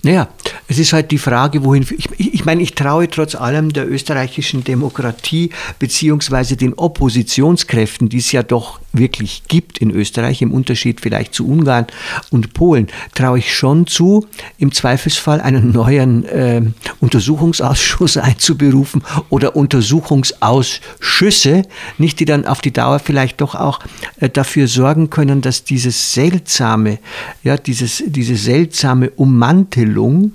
Naja, 0.02 0.28
es 0.68 0.78
ist 0.78 0.92
halt 0.92 1.10
die 1.10 1.18
Frage, 1.18 1.64
wohin. 1.64 1.86
Ich, 1.96 2.08
ich 2.18 2.44
meine, 2.44 2.62
ich 2.62 2.74
traue 2.74 3.08
trotz 3.08 3.34
allem 3.34 3.72
der 3.72 3.90
österreichischen 3.90 4.64
Demokratie 4.64 5.50
beziehungsweise 5.78 6.56
den 6.56 6.74
Oppositionskräften, 6.74 8.08
die 8.08 8.18
es 8.18 8.32
ja 8.32 8.42
doch 8.42 8.80
wirklich 8.92 9.44
gibt 9.48 9.78
in 9.78 9.90
Österreich, 9.90 10.42
im 10.42 10.52
Unterschied 10.52 11.00
vielleicht 11.00 11.34
zu 11.34 11.48
Ungarn 11.48 11.86
und 12.30 12.54
Polen, 12.54 12.88
traue 13.14 13.38
ich 13.38 13.54
schon 13.54 13.86
zu, 13.86 14.26
im 14.58 14.72
Zweifelsfall 14.72 15.40
einen 15.40 15.70
neuen 15.72 16.24
äh, 16.26 16.62
Untersuchungsausschuss 17.00 18.16
einzuberufen 18.18 19.02
oder 19.30 19.56
Untersuchungsausschüsse, 19.56 21.62
nicht 21.98 22.20
die 22.20 22.24
dann 22.24 22.46
auf 22.46 22.60
die 22.60 22.72
Dauer 22.72 22.98
vielleicht 22.98 23.40
doch 23.40 23.54
auch 23.54 23.78
äh, 24.20 24.28
dafür 24.28 24.68
sorgen 24.68 25.08
können, 25.10 25.40
dass 25.40 25.64
dieses 25.64 26.12
seltsame, 26.12 26.98
ja, 27.42 27.56
dieses, 27.56 28.02
diese 28.06 28.36
seltsame 28.36 29.10
Ummantelung 29.10 30.32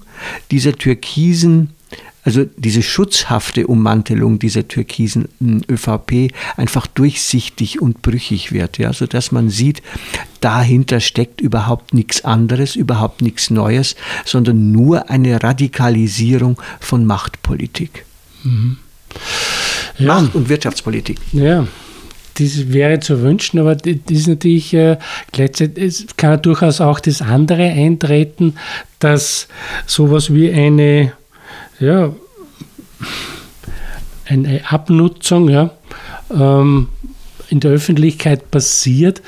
dieser 0.51 0.73
türkisen 0.73 1.69
also 2.27 2.43
diese 2.57 2.83
schutzhafte 2.83 3.67
Ummantelung 3.67 4.37
dieser 4.37 4.67
türkisen 4.67 5.29
hm, 5.39 5.61
ÖVP 5.71 6.33
einfach 6.57 6.85
durchsichtig 6.85 7.81
und 7.81 8.01
brüchig 8.01 8.51
wird, 8.51 8.77
ja, 8.77 8.91
sodass 8.91 9.31
man 9.31 9.49
sieht, 9.49 9.81
dahinter 10.41 10.99
steckt 10.99 11.39
überhaupt 11.39 11.93
nichts 11.93 12.25
anderes, 12.25 12.75
überhaupt 12.75 13.21
nichts 13.21 13.49
Neues, 13.49 13.95
sondern 14.25 14.73
nur 14.73 15.09
eine 15.09 15.41
Radikalisierung 15.41 16.61
von 16.81 17.05
Machtpolitik. 17.05 18.03
Mhm. 18.43 18.77
Ja. 19.97 20.19
Macht- 20.21 20.35
und 20.35 20.49
Wirtschaftspolitik. 20.49 21.19
Ja, 21.31 21.65
das 22.33 22.73
wäre 22.73 22.99
zu 22.99 23.21
wünschen, 23.21 23.59
aber 23.59 23.75
das 23.75 23.95
ist 24.09 24.27
natürlich 24.27 24.73
äh, 24.73 24.97
gleichzeitig, 25.31 25.81
es 25.81 26.05
kann 26.17 26.41
durchaus 26.41 26.81
auch 26.81 26.99
das 26.99 27.21
andere 27.21 27.63
eintreten, 27.63 28.55
dass 28.99 29.47
sowas 29.85 30.33
wie 30.33 30.51
eine 30.51 31.13
ja, 31.79 32.13
eine 34.25 34.61
Abnutzung 34.69 35.49
ja, 35.49 35.71
ähm, 36.33 36.89
in 37.49 37.59
der 37.61 37.71
Öffentlichkeit 37.71 38.51
passiert 38.51 39.21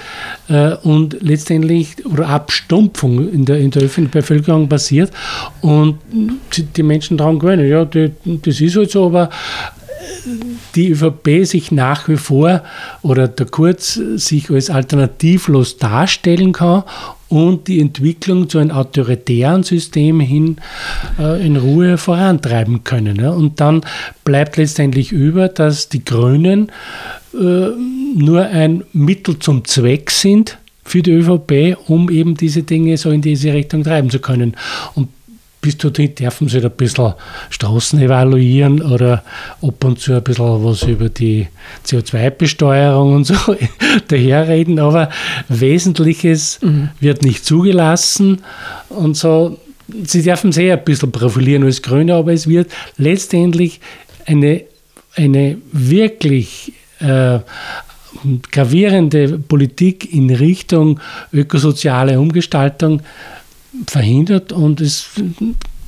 äh, 0.49 0.75
und 0.83 1.17
letztendlich 1.21 2.05
oder 2.05 2.27
Abstumpfung 2.27 3.31
in 3.31 3.45
der, 3.45 3.59
in 3.59 3.71
der 3.71 3.83
öffentlichen 3.83 4.11
Bevölkerung 4.11 4.67
passiert 4.67 5.11
und 5.61 5.99
die 6.75 6.83
Menschen 6.83 7.17
daran 7.17 7.39
gewöhnen. 7.39 7.67
Ja, 7.67 7.85
die, 7.85 8.11
das 8.25 8.59
ist 8.59 8.75
halt 8.75 8.91
so, 8.91 9.05
aber 9.05 9.29
die 10.75 10.91
ÖVP 10.91 11.45
sich 11.45 11.71
nach 11.71 12.07
wie 12.07 12.17
vor 12.17 12.63
oder 13.01 13.27
der 13.27 13.45
Kurz 13.45 13.93
sich 13.93 14.49
als 14.49 14.69
alternativlos 14.69 15.77
darstellen 15.77 16.53
kann 16.53 16.83
und 17.29 17.67
die 17.67 17.79
Entwicklung 17.79 18.49
zu 18.49 18.57
einem 18.57 18.71
autoritären 18.71 19.63
System 19.63 20.19
hin 20.19 20.57
äh, 21.19 21.45
in 21.45 21.57
Ruhe 21.57 21.97
vorantreiben 21.97 22.83
können. 22.83 23.17
Ja. 23.17 23.31
Und 23.31 23.59
dann 23.61 23.81
bleibt 24.25 24.57
letztendlich 24.57 25.11
über, 25.11 25.47
dass 25.47 25.89
die 25.89 26.03
Grünen 26.03 26.71
äh, 27.33 27.67
nur 28.15 28.41
ein 28.47 28.83
Mittel 28.93 29.37
zum 29.37 29.63
Zweck 29.65 30.09
sind 30.09 30.57
für 30.83 31.03
die 31.03 31.11
ÖVP, 31.11 31.77
um 31.87 32.09
eben 32.09 32.35
diese 32.35 32.63
Dinge 32.63 32.97
so 32.97 33.11
in 33.11 33.21
diese 33.21 33.53
Richtung 33.53 33.83
treiben 33.83 34.09
zu 34.09 34.19
können. 34.19 34.55
Und 34.95 35.09
bis 35.61 35.77
dorthin 35.77 36.15
dürfen 36.15 36.47
sie 36.47 36.63
ein 36.63 36.71
bisschen 36.71 37.13
Straßen 37.49 37.99
evaluieren 37.99 38.81
oder 38.81 39.23
ab 39.61 39.83
und 39.83 39.99
zu 39.99 40.13
ein 40.13 40.23
bisschen 40.23 40.63
was 40.63 40.83
über 40.83 41.09
die 41.09 41.47
CO2-Besteuerung 41.85 43.15
und 43.15 43.25
so 43.25 43.35
daherreden, 44.07 44.79
aber 44.79 45.09
Wesentliches 45.49 46.59
mhm. 46.61 46.89
wird 46.99 47.23
nicht 47.23 47.45
zugelassen 47.45 48.41
und 48.89 49.17
so. 49.17 49.57
Sie 50.03 50.21
dürfen 50.21 50.51
sehr 50.51 50.77
ein 50.77 50.83
bisschen 50.83 51.11
profilieren 51.11 51.63
als 51.63 51.81
Grüne, 51.81 52.13
aber 52.13 52.31
es 52.31 52.47
wird 52.47 52.71
letztendlich 52.97 53.81
eine, 54.25 54.61
eine 55.15 55.57
wirklich 55.71 56.73
äh, 56.99 57.39
gravierende 58.51 59.39
Politik 59.39 60.13
in 60.13 60.29
Richtung 60.29 60.99
ökosoziale 61.33 62.19
Umgestaltung 62.19 63.01
verhindert 63.87 64.51
und 64.51 64.81
es 64.81 65.09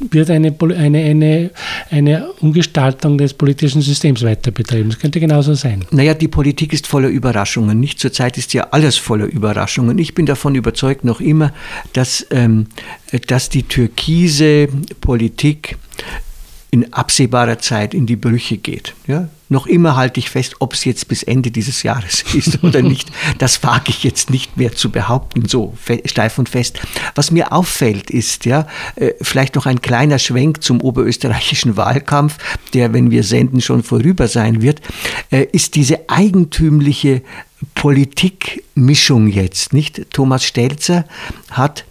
wird 0.09 0.29
eine, 0.29 0.55
eine, 0.59 0.99
eine, 0.99 1.51
eine 1.89 2.31
Umgestaltung 2.39 3.17
des 3.17 3.33
politischen 3.33 3.81
Systems 3.81 4.23
weiter 4.23 4.51
betrieben. 4.51 4.89
Das 4.89 4.99
könnte 4.99 5.19
genauso 5.19 5.53
sein. 5.53 5.85
Naja, 5.91 6.13
die 6.13 6.27
Politik 6.27 6.73
ist 6.73 6.87
voller 6.87 7.09
Überraschungen. 7.09 7.79
Nicht 7.79 7.99
zurzeit 7.99 8.37
ist 8.37 8.53
ja 8.53 8.69
alles 8.71 8.97
voller 8.97 9.25
Überraschungen. 9.25 9.97
Ich 9.99 10.15
bin 10.15 10.25
davon 10.25 10.55
überzeugt 10.55 11.03
noch 11.03 11.21
immer, 11.21 11.53
dass, 11.93 12.25
ähm, 12.31 12.67
dass 13.27 13.49
die 13.49 13.63
türkise 13.63 14.69
Politik 15.01 15.77
in 16.71 16.93
absehbarer 16.93 17.59
Zeit 17.59 17.93
in 17.93 18.05
die 18.05 18.15
Brüche 18.15 18.57
geht. 18.57 18.93
Ja? 19.07 19.29
Noch 19.51 19.67
immer 19.67 19.97
halte 19.97 20.17
ich 20.17 20.29
fest, 20.29 20.55
ob 20.59 20.73
es 20.73 20.85
jetzt 20.85 21.09
bis 21.09 21.23
Ende 21.23 21.51
dieses 21.51 21.83
Jahres 21.83 22.23
ist 22.33 22.63
oder 22.63 22.81
nicht. 22.81 23.11
Das 23.37 23.61
wage 23.63 23.89
ich 23.89 24.01
jetzt 24.01 24.29
nicht 24.29 24.55
mehr 24.55 24.73
zu 24.73 24.89
behaupten, 24.89 25.45
so 25.45 25.77
steif 26.05 26.39
und 26.39 26.47
fest. 26.47 26.79
Was 27.15 27.31
mir 27.31 27.51
auffällt, 27.51 28.09
ist 28.09 28.45
ja 28.45 28.65
äh, 28.95 29.11
vielleicht 29.21 29.55
noch 29.55 29.65
ein 29.65 29.81
kleiner 29.81 30.19
Schwenk 30.19 30.63
zum 30.63 30.79
oberösterreichischen 30.79 31.75
Wahlkampf, 31.75 32.37
der, 32.73 32.93
wenn 32.93 33.11
wir 33.11 33.23
senden, 33.23 33.59
schon 33.59 33.83
vorüber 33.83 34.29
sein 34.29 34.61
wird, 34.61 34.79
äh, 35.31 35.45
ist 35.51 35.75
diese 35.75 36.09
eigentümliche 36.09 37.21
Politikmischung 37.75 39.27
jetzt, 39.27 39.73
nicht? 39.73 40.11
Thomas 40.13 40.45
Stelzer 40.45 41.03
hat 41.49 41.83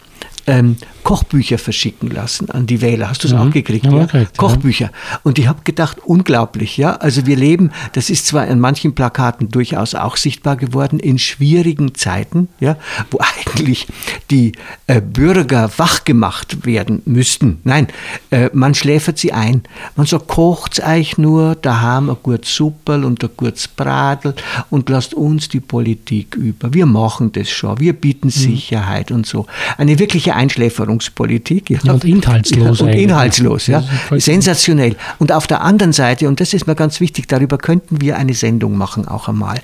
ähm, 0.47 0.77
Kochbücher 1.03 1.57
verschicken 1.57 2.09
lassen 2.09 2.49
an 2.51 2.67
die 2.67 2.81
Wähler. 2.81 3.09
Hast 3.09 3.23
du 3.23 3.27
es 3.27 3.33
mhm. 3.33 3.39
auch 3.39 3.49
gekriegt? 3.51 3.85
Ja, 3.85 3.91
ja? 3.91 4.05
Gekriegt, 4.05 4.37
Kochbücher. 4.37 4.85
Ja. 4.85 5.19
Und 5.23 5.39
ich 5.39 5.47
habe 5.47 5.61
gedacht, 5.63 5.97
unglaublich, 6.05 6.77
ja. 6.77 6.95
Also 6.95 7.25
wir 7.25 7.35
leben, 7.35 7.71
das 7.93 8.09
ist 8.09 8.27
zwar 8.27 8.47
an 8.47 8.59
manchen 8.59 8.93
Plakaten 8.93 9.49
durchaus 9.49 9.95
auch 9.95 10.17
sichtbar 10.17 10.55
geworden, 10.55 10.99
in 10.99 11.19
schwierigen 11.19 11.95
Zeiten, 11.95 12.49
ja, 12.59 12.77
wo 13.09 13.19
eigentlich 13.47 13.87
die 14.29 14.53
äh, 14.87 15.01
Bürger 15.01 15.71
wachgemacht 15.77 16.65
werden 16.65 17.01
müssten. 17.05 17.59
Nein, 17.63 17.87
äh, 18.29 18.49
man 18.53 18.75
schläfert 18.75 19.17
sie 19.17 19.33
ein. 19.33 19.63
Man 19.95 20.05
sagt, 20.05 20.27
kocht's 20.27 20.79
euch 20.79 21.17
nur, 21.17 21.55
da 21.55 21.81
haben 21.81 22.07
wir 22.07 22.15
gut 22.15 22.45
Suppel 22.45 23.03
und 23.03 23.23
ein 23.23 23.29
gutes 23.35 23.67
Bradel 23.67 24.35
und 24.69 24.89
lasst 24.89 25.13
uns 25.13 25.49
die 25.49 25.59
Politik 25.59 26.35
über. 26.35 26.73
Wir 26.73 26.85
machen 26.85 27.31
das 27.31 27.49
schon, 27.49 27.79
wir 27.79 27.93
bieten 27.93 28.27
mhm. 28.27 28.31
Sicherheit 28.31 29.11
und 29.11 29.25
so. 29.25 29.45
Eine 29.77 29.99
wirkliche 29.99 30.30
Einschläferung 30.35 31.01
Ernährungspolitik. 31.01 31.69
Ja. 31.69 31.93
Und 31.93 32.03
inhaltslos. 32.03 32.79
Ja, 32.79 32.85
und 32.85 32.93
inhaltslos, 32.93 33.67
ja. 33.67 33.83
Sensationell. 34.17 34.95
Und 35.19 35.31
auf 35.31 35.47
der 35.47 35.61
anderen 35.61 35.93
Seite, 35.93 36.27
und 36.27 36.39
das 36.39 36.53
ist 36.53 36.67
mir 36.67 36.75
ganz 36.75 36.99
wichtig, 36.99 37.27
darüber 37.27 37.57
könnten 37.57 38.01
wir 38.01 38.17
eine 38.17 38.33
Sendung 38.33 38.77
machen 38.77 39.07
auch 39.07 39.27
einmal, 39.27 39.59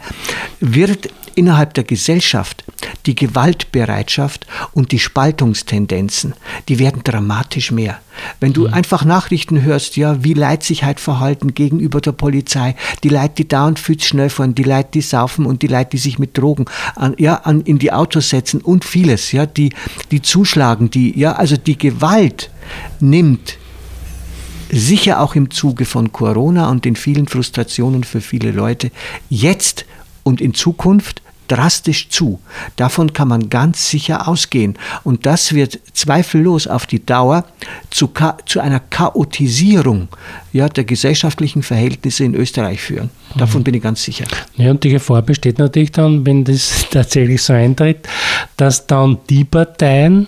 wird 0.60 1.10
innerhalb 1.36 1.74
der 1.76 1.84
Gesellschaft 1.84 2.64
die 3.06 3.16
Gewaltbereitschaft 3.16 4.48
und 4.74 4.92
die 4.92 5.00
Spaltungstendenzen, 5.00 6.34
die 6.68 6.80
werden 6.80 7.02
dramatisch 7.04 7.72
mehr. 7.72 8.00
Wenn 8.40 8.54
du 8.54 8.68
mhm. 8.68 8.74
einfach 8.74 9.06
Nachrichten 9.06 9.62
hörst, 9.62 9.98
ja, 9.98 10.24
wie 10.24 10.34
Leute 10.34 10.66
sich 10.66 10.84
halt 10.84 11.00
verhalten 11.00 11.54
gegenüber 11.54 12.02
der 12.02 12.12
Polizei, 12.12 12.76
die 13.04 13.10
Leute, 13.10 13.36
die 13.38 13.48
da 13.48 13.68
und 13.68 13.80
viel 13.80 14.00
schnell 14.00 14.30
fahren, 14.30 14.56
die 14.56 14.64
Leute, 14.64 14.90
die 14.94 15.02
saufen 15.02 15.46
und 15.46 15.62
die 15.62 15.68
Leute, 15.68 15.92
die 15.92 15.98
sich 15.98 16.20
mit 16.20 16.38
Drogen 16.38 16.66
an, 16.96 17.16
ja, 17.18 17.36
an, 17.36 17.62
in 17.62 17.80
die 17.80 17.92
Autos 17.92 18.30
setzen 18.30 18.62
und 18.62 18.86
vieles, 18.86 19.32
ja, 19.32 19.46
die, 19.46 19.74
die 20.12 20.22
zuschlagen, 20.22 20.90
die, 20.90 21.18
ja, 21.18 21.34
also 21.34 21.58
die 21.58 21.78
Gewalt 21.78 22.50
nimmt 23.00 23.58
sicher 24.70 25.22
auch 25.22 25.36
im 25.36 25.50
Zuge 25.50 25.86
von 25.86 26.12
Corona 26.12 26.70
und 26.70 26.86
den 26.86 26.96
vielen 26.96 27.28
Frustrationen 27.28 28.04
für 28.04 28.22
viele 28.22 28.52
Leute 28.52 28.92
jetzt 29.30 29.86
und 30.24 30.42
in 30.42 30.54
Zukunft 30.54 31.22
drastisch 31.48 32.10
zu. 32.10 32.40
Davon 32.76 33.14
kann 33.14 33.28
man 33.28 33.50
ganz 33.50 33.90
sicher 33.90 34.28
ausgehen. 34.28 34.78
Und 35.04 35.26
das 35.26 35.54
wird 35.54 35.80
zweifellos 35.94 36.68
auf 36.68 36.86
die 36.86 37.06
Dauer 37.06 37.46
zu, 37.90 38.12
zu 38.46 38.60
einer 38.60 38.80
Chaotisierung 38.80 40.08
ja, 40.54 40.70
der 40.70 40.84
gesellschaftlichen 40.84 41.64
Verhältnisse 41.64 42.24
in 42.24 42.36
Österreich 42.36 42.82
führen. 42.82 43.10
Davon 43.38 43.62
mhm. 43.62 43.64
bin 43.66 43.74
ich 43.76 43.84
ganz 43.84 44.04
sicher. 44.04 44.26
Ja, 44.56 44.72
und 44.72 44.84
die 44.84 44.90
Gefahr 44.90 45.22
besteht 45.22 45.60
natürlich 45.60 45.92
dann, 45.92 46.26
wenn 46.26 46.44
das 46.44 46.88
tatsächlich 46.92 47.42
so 47.42 47.54
eintritt, 47.54 48.08
dass 48.58 48.88
dann 48.88 49.18
die 49.30 49.44
Parteien, 49.44 50.28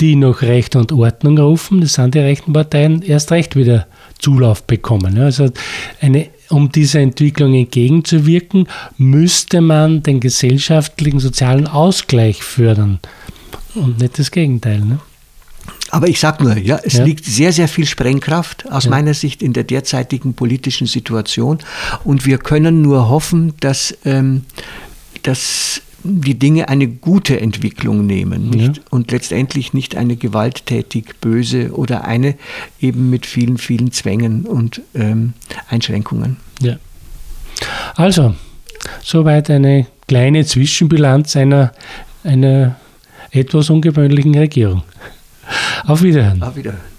die 0.00 0.16
noch 0.16 0.42
Recht 0.42 0.76
und 0.76 0.92
Ordnung 0.92 1.38
rufen, 1.38 1.80
das 1.80 1.94
sind 1.94 2.14
die 2.14 2.18
rechten 2.18 2.52
Parteien, 2.52 3.02
erst 3.02 3.32
recht 3.32 3.56
wieder 3.56 3.86
Zulauf 4.18 4.62
bekommen. 4.62 5.18
Also 5.18 5.50
eine 6.00 6.28
um 6.50 6.70
dieser 6.70 7.00
Entwicklung 7.00 7.54
entgegenzuwirken, 7.54 8.68
müsste 8.96 9.60
man 9.60 10.02
den 10.02 10.20
gesellschaftlichen, 10.20 11.20
sozialen 11.20 11.66
Ausgleich 11.66 12.42
fördern 12.42 13.00
und 13.74 14.00
nicht 14.00 14.18
das 14.18 14.30
Gegenteil. 14.30 14.80
Ne? 14.80 14.98
Aber 15.90 16.08
ich 16.08 16.18
sage 16.18 16.42
nur, 16.44 16.56
ja, 16.56 16.80
es 16.82 16.94
ja. 16.94 17.04
liegt 17.04 17.24
sehr, 17.24 17.52
sehr 17.52 17.68
viel 17.68 17.86
Sprengkraft 17.86 18.70
aus 18.70 18.84
ja. 18.84 18.90
meiner 18.90 19.14
Sicht 19.14 19.42
in 19.42 19.52
der 19.52 19.64
derzeitigen 19.64 20.34
politischen 20.34 20.86
Situation 20.86 21.58
und 22.04 22.26
wir 22.26 22.38
können 22.38 22.82
nur 22.82 23.08
hoffen, 23.08 23.54
dass, 23.60 23.96
ähm, 24.04 24.42
dass 25.22 25.82
die 26.06 26.38
Dinge 26.38 26.68
eine 26.68 26.88
gute 26.88 27.40
Entwicklung 27.40 28.06
nehmen 28.06 28.50
nicht? 28.50 28.76
Ja. 28.76 28.82
und 28.90 29.10
letztendlich 29.10 29.72
nicht 29.72 29.96
eine 29.96 30.16
gewalttätig 30.16 31.20
böse 31.20 31.72
oder 31.72 32.04
eine 32.04 32.34
eben 32.80 33.10
mit 33.10 33.26
vielen, 33.26 33.58
vielen 33.58 33.92
Zwängen 33.92 34.46
und 34.46 34.82
ähm, 34.94 35.34
Einschränkungen. 35.68 36.36
Ja. 36.60 36.76
Also, 37.94 38.34
soweit 39.02 39.50
eine 39.50 39.86
kleine 40.06 40.44
Zwischenbilanz 40.44 41.36
einer, 41.36 41.72
einer 42.24 42.76
etwas 43.30 43.70
ungewöhnlichen 43.70 44.34
Regierung. 44.34 44.82
Auf 45.86 46.02
Wiederhören. 46.02 46.42
Auf 46.42 46.56
Wiederhören. 46.56 46.95